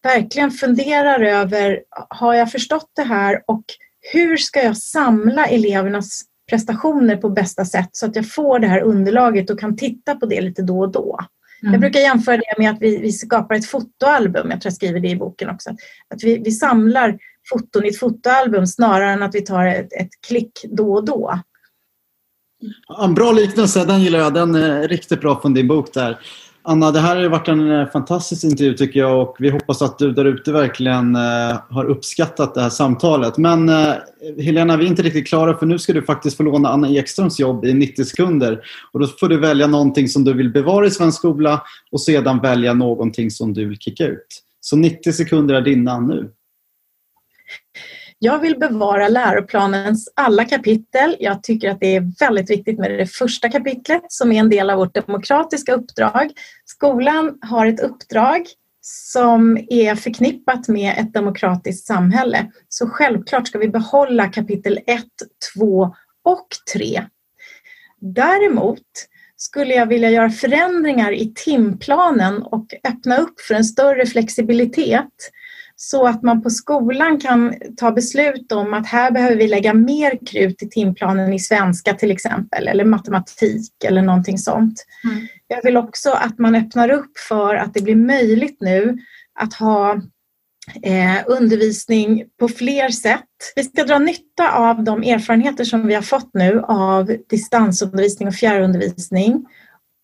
verkligen 0.05 0.51
funderar 0.51 1.21
över, 1.21 1.81
har 2.09 2.35
jag 2.35 2.53
förstått 2.53 2.90
det 2.97 3.03
här 3.03 3.43
och 3.47 3.64
hur 4.12 4.37
ska 4.37 4.62
jag 4.62 4.77
samla 4.77 5.47
elevernas 5.47 6.23
prestationer 6.51 7.17
på 7.17 7.31
bästa 7.31 7.64
sätt 7.64 7.88
så 7.93 8.07
att 8.07 8.17
jag 8.17 8.33
får 8.33 8.59
det 8.59 8.67
här 8.67 8.81
underlaget 8.81 9.51
och 9.51 9.61
kan 9.61 9.77
titta 9.77 10.14
på 10.14 10.27
det 10.27 10.40
lite 10.40 10.62
då 10.62 10.81
och 10.81 10.93
då. 10.93 11.19
Mm. 11.62 11.73
Jag 11.73 11.81
brukar 11.81 12.01
jämföra 12.01 12.37
det 12.37 12.55
med 12.59 12.71
att 12.71 12.81
vi, 12.81 12.97
vi 12.97 13.12
skapar 13.12 13.55
ett 13.55 13.67
fotoalbum. 13.67 14.51
Jag 14.51 14.61
tror 14.61 14.71
jag 14.71 14.75
skriver 14.75 15.01
det 15.01 15.09
i 15.09 15.17
boken 15.17 15.51
också. 15.51 15.71
Att 16.14 16.25
vi, 16.25 16.38
vi 16.38 16.51
samlar 16.51 17.19
foton 17.51 17.85
i 17.85 17.88
ett 17.88 17.99
fotoalbum 17.99 18.67
snarare 18.67 19.12
än 19.12 19.23
att 19.23 19.35
vi 19.35 19.40
tar 19.40 19.67
ett, 19.67 19.93
ett 19.93 20.11
klick 20.27 20.53
då 20.64 20.95
och 20.95 21.05
då. 21.05 21.40
En 23.03 23.14
bra 23.14 23.33
liknelse, 23.33 23.85
den 23.85 24.03
gillar 24.03 24.19
jag. 24.19 24.35
Den 24.35 24.55
är 24.55 24.88
riktigt 24.88 25.21
bra 25.21 25.40
från 25.40 25.55
din 25.55 25.69
bok 25.69 25.95
där. 25.95 26.19
Anna, 26.66 26.90
det 26.90 27.00
här 27.00 27.16
har 27.16 27.29
varit 27.29 27.48
en 27.48 27.70
eh, 27.70 27.87
fantastisk 27.87 28.44
intervju 28.44 28.74
tycker 28.74 29.00
jag 29.00 29.22
och 29.22 29.37
vi 29.38 29.50
hoppas 29.50 29.83
att 29.83 29.98
du 29.98 30.12
där 30.12 30.24
ute 30.24 30.53
verkligen 30.53 31.16
eh, 31.16 31.61
har 31.70 31.85
uppskattat 31.85 32.55
det 32.55 32.61
här 32.61 32.70
samtalet. 32.70 33.38
Men 33.38 33.68
eh, 33.68 33.94
Helena, 34.38 34.77
vi 34.77 34.85
är 34.85 34.88
inte 34.88 35.03
riktigt 35.03 35.29
klara 35.29 35.59
för 35.59 35.66
nu 35.66 35.79
ska 35.79 35.92
du 35.92 36.03
faktiskt 36.03 36.37
få 36.37 36.42
låna 36.42 36.68
Anna 36.68 36.88
Ekströms 36.88 37.40
jobb 37.40 37.64
i 37.64 37.74
90 37.74 38.05
sekunder. 38.05 38.61
Och 38.92 39.00
då 39.00 39.07
får 39.07 39.29
du 39.29 39.38
välja 39.38 39.66
någonting 39.66 40.09
som 40.09 40.24
du 40.24 40.33
vill 40.33 40.53
bevara 40.53 40.87
i 40.87 40.90
svensk 40.90 41.18
skola 41.18 41.62
och 41.90 42.00
sedan 42.00 42.40
välja 42.40 42.74
någonting 42.74 43.31
som 43.31 43.53
du 43.53 43.68
vill 43.68 43.79
kicka 43.79 44.07
ut. 44.07 44.42
Så 44.61 44.77
90 44.77 45.12
sekunder 45.12 45.55
är 45.55 45.61
dina 45.61 46.00
nu. 46.00 46.31
Jag 48.25 48.39
vill 48.39 48.59
bevara 48.59 49.09
läroplanens 49.09 50.13
alla 50.17 50.45
kapitel. 50.45 51.17
Jag 51.21 51.43
tycker 51.43 51.71
att 51.71 51.81
det 51.81 51.97
är 51.97 52.13
väldigt 52.21 52.51
viktigt 52.51 52.79
med 52.79 52.91
det 52.91 53.07
första 53.07 53.49
kapitlet 53.49 54.03
som 54.09 54.33
är 54.33 54.41
en 54.41 54.51
del 54.51 54.71
av 54.71 54.79
vårt 54.79 54.95
demokratiska 54.95 55.75
uppdrag. 55.75 56.31
Skolan 56.65 57.39
har 57.41 57.67
ett 57.67 57.81
uppdrag 57.81 58.47
som 58.81 59.59
är 59.69 59.95
förknippat 59.95 60.69
med 60.69 60.99
ett 60.99 61.13
demokratiskt 61.13 61.87
samhälle. 61.87 62.51
Så 62.69 62.89
självklart 62.89 63.49
ska 63.49 63.59
vi 63.59 63.69
behålla 63.69 64.29
kapitel 64.29 64.81
1, 64.87 65.05
2 65.57 65.95
och 66.25 66.49
3. 66.75 67.05
Däremot 68.01 68.83
skulle 69.37 69.75
jag 69.75 69.87
vilja 69.87 70.11
göra 70.11 70.31
förändringar 70.31 71.13
i 71.13 71.33
timplanen 71.35 72.43
och 72.43 72.67
öppna 72.89 73.17
upp 73.17 73.41
för 73.41 73.55
en 73.55 73.65
större 73.65 74.07
flexibilitet 74.07 75.31
så 75.77 76.07
att 76.07 76.23
man 76.23 76.43
på 76.43 76.51
skolan 76.51 77.21
kan 77.21 77.55
ta 77.77 77.93
beslut 77.93 78.53
om 78.53 78.75
att 78.75 78.87
här 78.87 79.11
behöver 79.11 79.37
vi 79.37 79.49
lägga 79.49 79.75
mer 79.75 80.27
krut 80.27 80.63
i 80.63 80.69
timplanen 80.69 81.33
i 81.33 81.39
svenska 81.39 81.95
till 81.95 82.11
exempel 82.11 82.69
eller 82.69 82.85
matematik 82.85 83.85
eller 83.85 84.03
någonting 84.03 84.39
sånt. 84.39 84.85
Mm. 85.05 85.27
Jag 85.47 85.63
vill 85.63 85.77
också 85.77 86.11
att 86.11 86.39
man 86.39 86.55
öppnar 86.55 86.91
upp 86.91 87.19
för 87.29 87.55
att 87.55 87.75
det 87.75 87.83
blir 87.83 87.97
möjligt 87.97 88.57
nu 88.61 88.99
att 89.41 89.55
ha 89.55 89.93
eh, 90.83 91.17
undervisning 91.27 92.25
på 92.41 92.49
fler 92.49 92.89
sätt. 92.89 93.21
Vi 93.57 93.65
ska 93.65 93.85
dra 93.85 93.99
nytta 93.99 94.53
av 94.53 94.85
de 94.85 95.03
erfarenheter 95.03 95.65
som 95.65 95.87
vi 95.87 95.95
har 95.95 96.03
fått 96.03 96.31
nu 96.35 96.61
av 96.69 97.17
distansundervisning 97.31 98.29
och 98.29 98.35
fjärrundervisning 98.35 99.47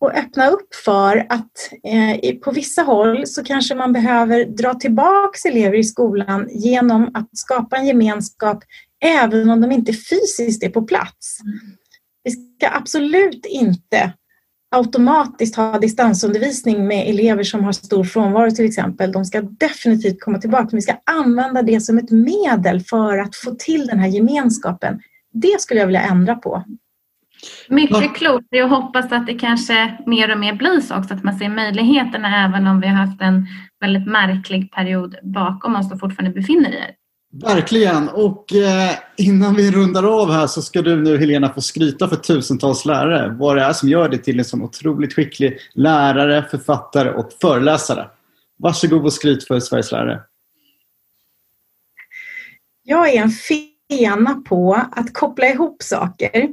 och 0.00 0.14
öppna 0.14 0.50
upp 0.50 0.74
för 0.84 1.26
att 1.28 1.50
eh, 1.84 2.34
på 2.34 2.50
vissa 2.50 2.82
håll 2.82 3.26
så 3.26 3.44
kanske 3.44 3.74
man 3.74 3.92
behöver 3.92 4.44
dra 4.44 4.74
tillbaks 4.74 5.44
elever 5.44 5.78
i 5.78 5.84
skolan 5.84 6.48
genom 6.50 7.10
att 7.14 7.28
skapa 7.32 7.76
en 7.76 7.86
gemenskap 7.86 8.64
även 9.04 9.50
om 9.50 9.60
de 9.60 9.72
inte 9.72 9.92
fysiskt 9.92 10.62
är 10.62 10.68
på 10.68 10.82
plats. 10.82 11.38
Vi 12.24 12.30
ska 12.30 12.70
absolut 12.72 13.46
inte 13.46 14.12
automatiskt 14.70 15.56
ha 15.56 15.78
distansundervisning 15.78 16.86
med 16.86 17.08
elever 17.08 17.42
som 17.42 17.64
har 17.64 17.72
stor 17.72 18.04
frånvaro 18.04 18.50
till 18.50 18.64
exempel. 18.64 19.12
De 19.12 19.24
ska 19.24 19.42
definitivt 19.42 20.20
komma 20.20 20.38
tillbaka. 20.38 20.68
Men 20.70 20.76
vi 20.76 20.82
ska 20.82 20.96
använda 21.06 21.62
det 21.62 21.80
som 21.80 21.98
ett 21.98 22.10
medel 22.10 22.80
för 22.80 23.18
att 23.18 23.36
få 23.36 23.54
till 23.54 23.86
den 23.86 23.98
här 23.98 24.08
gemenskapen. 24.08 25.00
Det 25.32 25.60
skulle 25.60 25.80
jag 25.80 25.86
vilja 25.86 26.02
ändra 26.02 26.34
på. 26.34 26.64
Mycket 27.68 28.14
klokt. 28.14 28.46
Jag 28.50 28.68
hoppas 28.68 29.12
att 29.12 29.26
det 29.26 29.34
kanske 29.34 29.98
mer 30.06 30.32
och 30.32 30.38
mer 30.38 30.54
blir 30.54 30.80
så 30.80 30.96
också, 30.96 31.14
att 31.14 31.24
man 31.24 31.38
ser 31.38 31.48
möjligheterna 31.48 32.44
även 32.44 32.66
om 32.66 32.80
vi 32.80 32.86
har 32.86 32.94
haft 32.94 33.20
en 33.20 33.46
väldigt 33.80 34.06
märklig 34.06 34.72
period 34.72 35.16
bakom 35.22 35.76
oss 35.76 35.92
och 35.92 36.00
fortfarande 36.00 36.40
befinner 36.40 36.70
i 36.70 36.94
Verkligen. 37.32 38.08
Och 38.08 38.54
eh, 38.54 38.90
innan 39.16 39.54
vi 39.54 39.70
rundar 39.70 40.22
av 40.22 40.32
här 40.32 40.46
så 40.46 40.62
ska 40.62 40.82
du 40.82 41.02
nu 41.02 41.18
Helena 41.18 41.52
få 41.52 41.60
skryta 41.60 42.08
för 42.08 42.16
tusentals 42.16 42.84
lärare 42.84 43.36
vad 43.38 43.56
det 43.56 43.62
är 43.62 43.72
som 43.72 43.88
gör 43.88 44.08
dig 44.08 44.22
till 44.22 44.38
en 44.38 44.44
sån 44.44 44.62
otroligt 44.62 45.14
skicklig 45.14 45.58
lärare, 45.74 46.46
författare 46.50 47.10
och 47.10 47.32
föreläsare. 47.40 48.06
Varsågod 48.58 49.04
och 49.04 49.12
skryt 49.12 49.46
för 49.46 49.60
Sveriges 49.60 49.92
lärare. 49.92 50.20
Jag 52.82 53.14
är 53.14 53.22
en 53.22 53.30
fena 53.30 54.42
på 54.48 54.74
att 54.92 55.14
koppla 55.14 55.46
ihop 55.46 55.82
saker. 55.82 56.48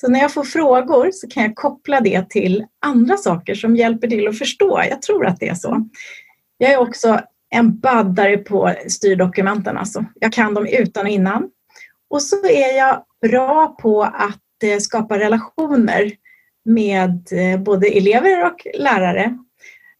Så 0.00 0.08
när 0.08 0.20
jag 0.20 0.32
får 0.32 0.44
frågor 0.44 1.10
så 1.12 1.28
kan 1.28 1.42
jag 1.42 1.54
koppla 1.54 2.00
det 2.00 2.30
till 2.30 2.66
andra 2.86 3.16
saker 3.16 3.54
som 3.54 3.76
hjälper 3.76 4.08
till 4.08 4.28
att 4.28 4.38
förstå. 4.38 4.82
Jag 4.90 5.02
tror 5.02 5.26
att 5.26 5.40
det 5.40 5.48
är 5.48 5.54
så. 5.54 5.88
Jag 6.58 6.72
är 6.72 6.78
också 6.78 7.20
en 7.50 7.78
baddare 7.78 8.36
på 8.36 8.74
styrdokumenten. 8.88 9.76
Alltså. 9.76 10.04
Jag 10.14 10.32
kan 10.32 10.54
dem 10.54 10.66
utan 10.66 11.06
och 11.06 11.12
innan. 11.12 11.50
Och 12.10 12.22
så 12.22 12.46
är 12.46 12.76
jag 12.76 13.04
bra 13.22 13.76
på 13.82 14.02
att 14.02 14.62
eh, 14.64 14.78
skapa 14.78 15.18
relationer 15.18 16.12
med 16.64 17.28
eh, 17.32 17.60
både 17.60 17.88
elever 17.88 18.46
och 18.46 18.66
lärare. 18.78 19.38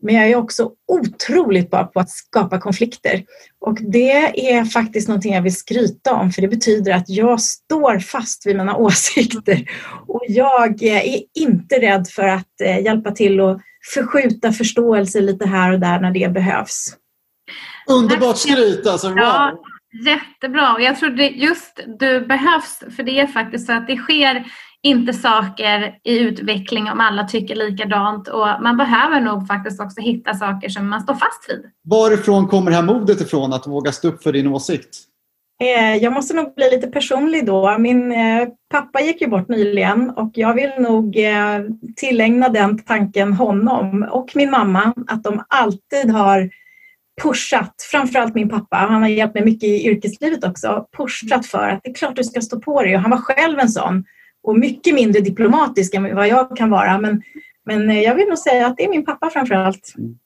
Men 0.03 0.15
jag 0.15 0.31
är 0.31 0.37
också 0.37 0.71
otroligt 0.89 1.71
bra 1.71 1.85
på 1.85 2.01
att 2.01 2.11
skapa 2.11 2.61
konflikter. 2.61 3.25
Och 3.61 3.79
det 3.81 4.51
är 4.53 4.65
faktiskt 4.65 5.09
någonting 5.09 5.35
jag 5.35 5.43
vill 5.43 5.57
skryta 5.57 6.15
om 6.15 6.31
för 6.31 6.43
det 6.43 6.49
betyder 6.49 6.93
att 6.93 7.09
jag 7.09 7.41
står 7.41 7.99
fast 7.99 8.47
vid 8.47 8.57
mina 8.57 8.77
åsikter. 8.77 9.65
Och 10.07 10.23
jag 10.29 10.83
är 10.83 11.23
inte 11.35 11.75
rädd 11.81 12.09
för 12.09 12.29
att 12.29 12.61
eh, 12.65 12.79
hjälpa 12.79 13.11
till 13.11 13.41
att 13.41 13.61
förskjuta 13.95 14.53
förståelse 14.53 15.21
lite 15.21 15.49
här 15.49 15.73
och 15.73 15.81
där 15.81 16.01
när 16.01 16.11
det 16.11 16.33
behövs. 16.33 16.97
Underbart 17.89 18.39
skryt 18.39 18.87
alltså! 18.87 19.09
Wow. 19.09 19.19
Ja, 19.19 19.61
jättebra! 20.07 20.75
Och 20.75 20.83
jag 20.83 20.99
tror 20.99 21.11
det 21.11 21.29
just 21.29 21.81
du 21.99 22.21
behövs 22.21 22.83
för 22.97 23.03
det 23.03 23.21
är 23.21 23.27
faktiskt 23.27 23.67
så 23.67 23.73
att 23.73 23.87
det 23.87 23.97
sker 23.97 24.45
inte 24.83 25.13
saker 25.13 25.99
i 26.05 26.19
utveckling 26.19 26.91
om 26.91 27.01
alla 27.01 27.25
tycker 27.25 27.55
likadant 27.55 28.29
och 28.29 28.47
man 28.63 28.77
behöver 28.77 29.21
nog 29.21 29.47
faktiskt 29.47 29.81
också 29.81 30.01
hitta 30.01 30.35
saker 30.35 30.69
som 30.69 30.89
man 30.89 31.01
står 31.01 31.15
fast 31.15 31.47
vid. 31.49 31.65
Varifrån 31.85 32.49
kommer 32.49 32.71
det 32.71 32.77
här 32.77 32.83
modet 32.83 33.21
ifrån 33.21 33.53
att 33.53 33.67
våga 33.67 33.93
stå 33.93 34.09
upp 34.09 34.23
för 34.23 34.33
din 34.33 34.47
åsikt? 34.47 34.97
Eh, 35.61 35.97
jag 35.97 36.13
måste 36.13 36.35
nog 36.35 36.55
bli 36.55 36.71
lite 36.71 36.87
personlig 36.87 37.47
då. 37.47 37.79
Min 37.79 38.13
eh, 38.13 38.49
pappa 38.71 39.01
gick 39.01 39.21
ju 39.21 39.27
bort 39.27 39.49
nyligen 39.49 40.11
och 40.11 40.31
jag 40.35 40.55
vill 40.55 40.71
nog 40.79 41.17
eh, 41.17 41.61
tillägna 41.97 42.49
den 42.49 42.79
tanken 42.79 43.33
honom 43.33 44.09
och 44.11 44.31
min 44.35 44.51
mamma 44.51 44.95
att 45.07 45.23
de 45.23 45.45
alltid 45.49 46.11
har 46.11 46.51
pushat, 47.23 47.75
framförallt 47.91 48.35
min 48.35 48.49
pappa, 48.49 48.77
han 48.77 49.03
har 49.03 49.09
hjälpt 49.09 49.35
mig 49.35 49.45
mycket 49.45 49.69
i 49.69 49.87
yrkeslivet 49.87 50.45
också, 50.45 50.87
pushat 50.97 51.47
för 51.47 51.69
att 51.69 51.81
det 51.83 51.91
är 51.91 51.95
klart 51.95 52.17
du 52.17 52.25
ska 52.25 52.41
stå 52.41 52.61
på 52.61 52.83
dig 52.83 52.95
och 52.95 53.01
han 53.01 53.11
var 53.11 53.19
själv 53.19 53.59
en 53.59 53.69
sån 53.69 54.05
och 54.43 54.59
mycket 54.59 54.95
mindre 54.95 55.21
diplomatisk 55.21 55.95
än 55.95 56.15
vad 56.15 56.29
jag 56.29 56.57
kan 56.57 56.71
vara. 56.71 56.99
Men, 56.99 57.23
men 57.65 58.03
jag 58.03 58.15
vill 58.15 58.29
nog 58.29 58.39
säga 58.39 58.67
att 58.67 58.77
det 58.77 58.85
är 58.85 58.89
min 58.89 59.05
pappa 59.05 59.31
framför 59.31 59.55
allt. 59.55 59.95
Mm. 59.99 60.19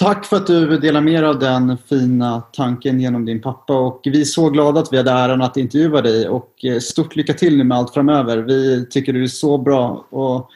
Tack 0.00 0.26
för 0.26 0.36
att 0.36 0.46
du 0.46 0.78
delar 0.78 1.00
med 1.00 1.22
dig 1.22 1.28
av 1.28 1.38
den 1.38 1.78
fina 1.88 2.40
tanken 2.40 3.00
genom 3.00 3.24
din 3.24 3.42
pappa 3.42 3.78
och 3.78 4.00
vi 4.04 4.20
är 4.20 4.24
så 4.24 4.50
glada 4.50 4.80
att 4.80 4.92
vi 4.92 4.96
hade 4.96 5.10
äran 5.10 5.42
att 5.42 5.56
intervjua 5.56 6.02
dig 6.02 6.28
och 6.28 6.64
eh, 6.64 6.78
stort 6.78 7.16
lycka 7.16 7.34
till 7.34 7.56
nu 7.56 7.64
med 7.64 7.78
allt 7.78 7.94
framöver. 7.94 8.38
Vi 8.38 8.86
tycker 8.90 9.12
du 9.12 9.22
är 9.22 9.26
så 9.26 9.58
bra 9.58 10.06
och 10.10 10.50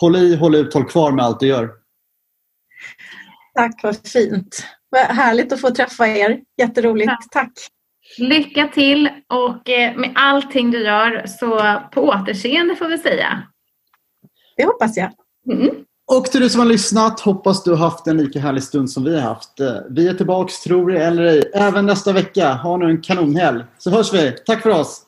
håll 0.00 0.16
i, 0.16 0.36
håll 0.36 0.54
ut, 0.54 0.74
håll 0.74 0.84
kvar 0.84 1.12
med 1.12 1.24
allt 1.24 1.40
du 1.40 1.46
gör. 1.46 1.70
Tack, 3.54 3.80
vad 3.82 4.08
fint. 4.08 4.66
Vad 4.88 5.00
härligt 5.00 5.52
att 5.52 5.60
få 5.60 5.70
träffa 5.70 6.08
er. 6.08 6.40
Jätteroligt. 6.58 7.10
Ja. 7.10 7.18
Tack. 7.30 7.52
Lycka 8.18 8.68
till 8.74 9.08
och 9.28 9.70
eh, 9.70 9.96
med 9.96 10.12
allting 10.14 10.70
du 10.70 10.84
gör 10.84 11.26
så 11.26 11.80
på 11.92 12.02
återseende 12.02 12.76
får 12.76 12.88
vi 12.88 12.98
säga. 12.98 13.42
Det 14.56 14.64
hoppas 14.64 14.96
jag. 14.96 15.10
Mm. 15.52 15.70
Och 16.12 16.24
till 16.24 16.40
du 16.40 16.48
som 16.48 16.60
har 16.60 16.66
lyssnat, 16.66 17.20
hoppas 17.20 17.64
du 17.64 17.70
har 17.70 17.78
haft 17.78 18.06
en 18.06 18.16
lika 18.16 18.40
härlig 18.40 18.62
stund 18.62 18.90
som 18.90 19.04
vi 19.04 19.14
har 19.14 19.22
haft. 19.22 19.60
Eh, 19.60 19.74
vi 19.90 20.08
är 20.08 20.14
tillbaks, 20.14 20.60
tror 20.60 20.90
det 20.90 21.04
eller 21.04 21.22
ej, 21.22 21.50
även 21.54 21.86
nästa 21.86 22.12
vecka. 22.12 22.52
Ha 22.52 22.76
nu 22.76 22.90
en 22.90 23.02
kanonhelg. 23.02 23.64
Så 23.78 23.90
hörs 23.90 24.14
vi. 24.14 24.32
Tack 24.46 24.62
för 24.62 24.70
oss! 24.70 25.02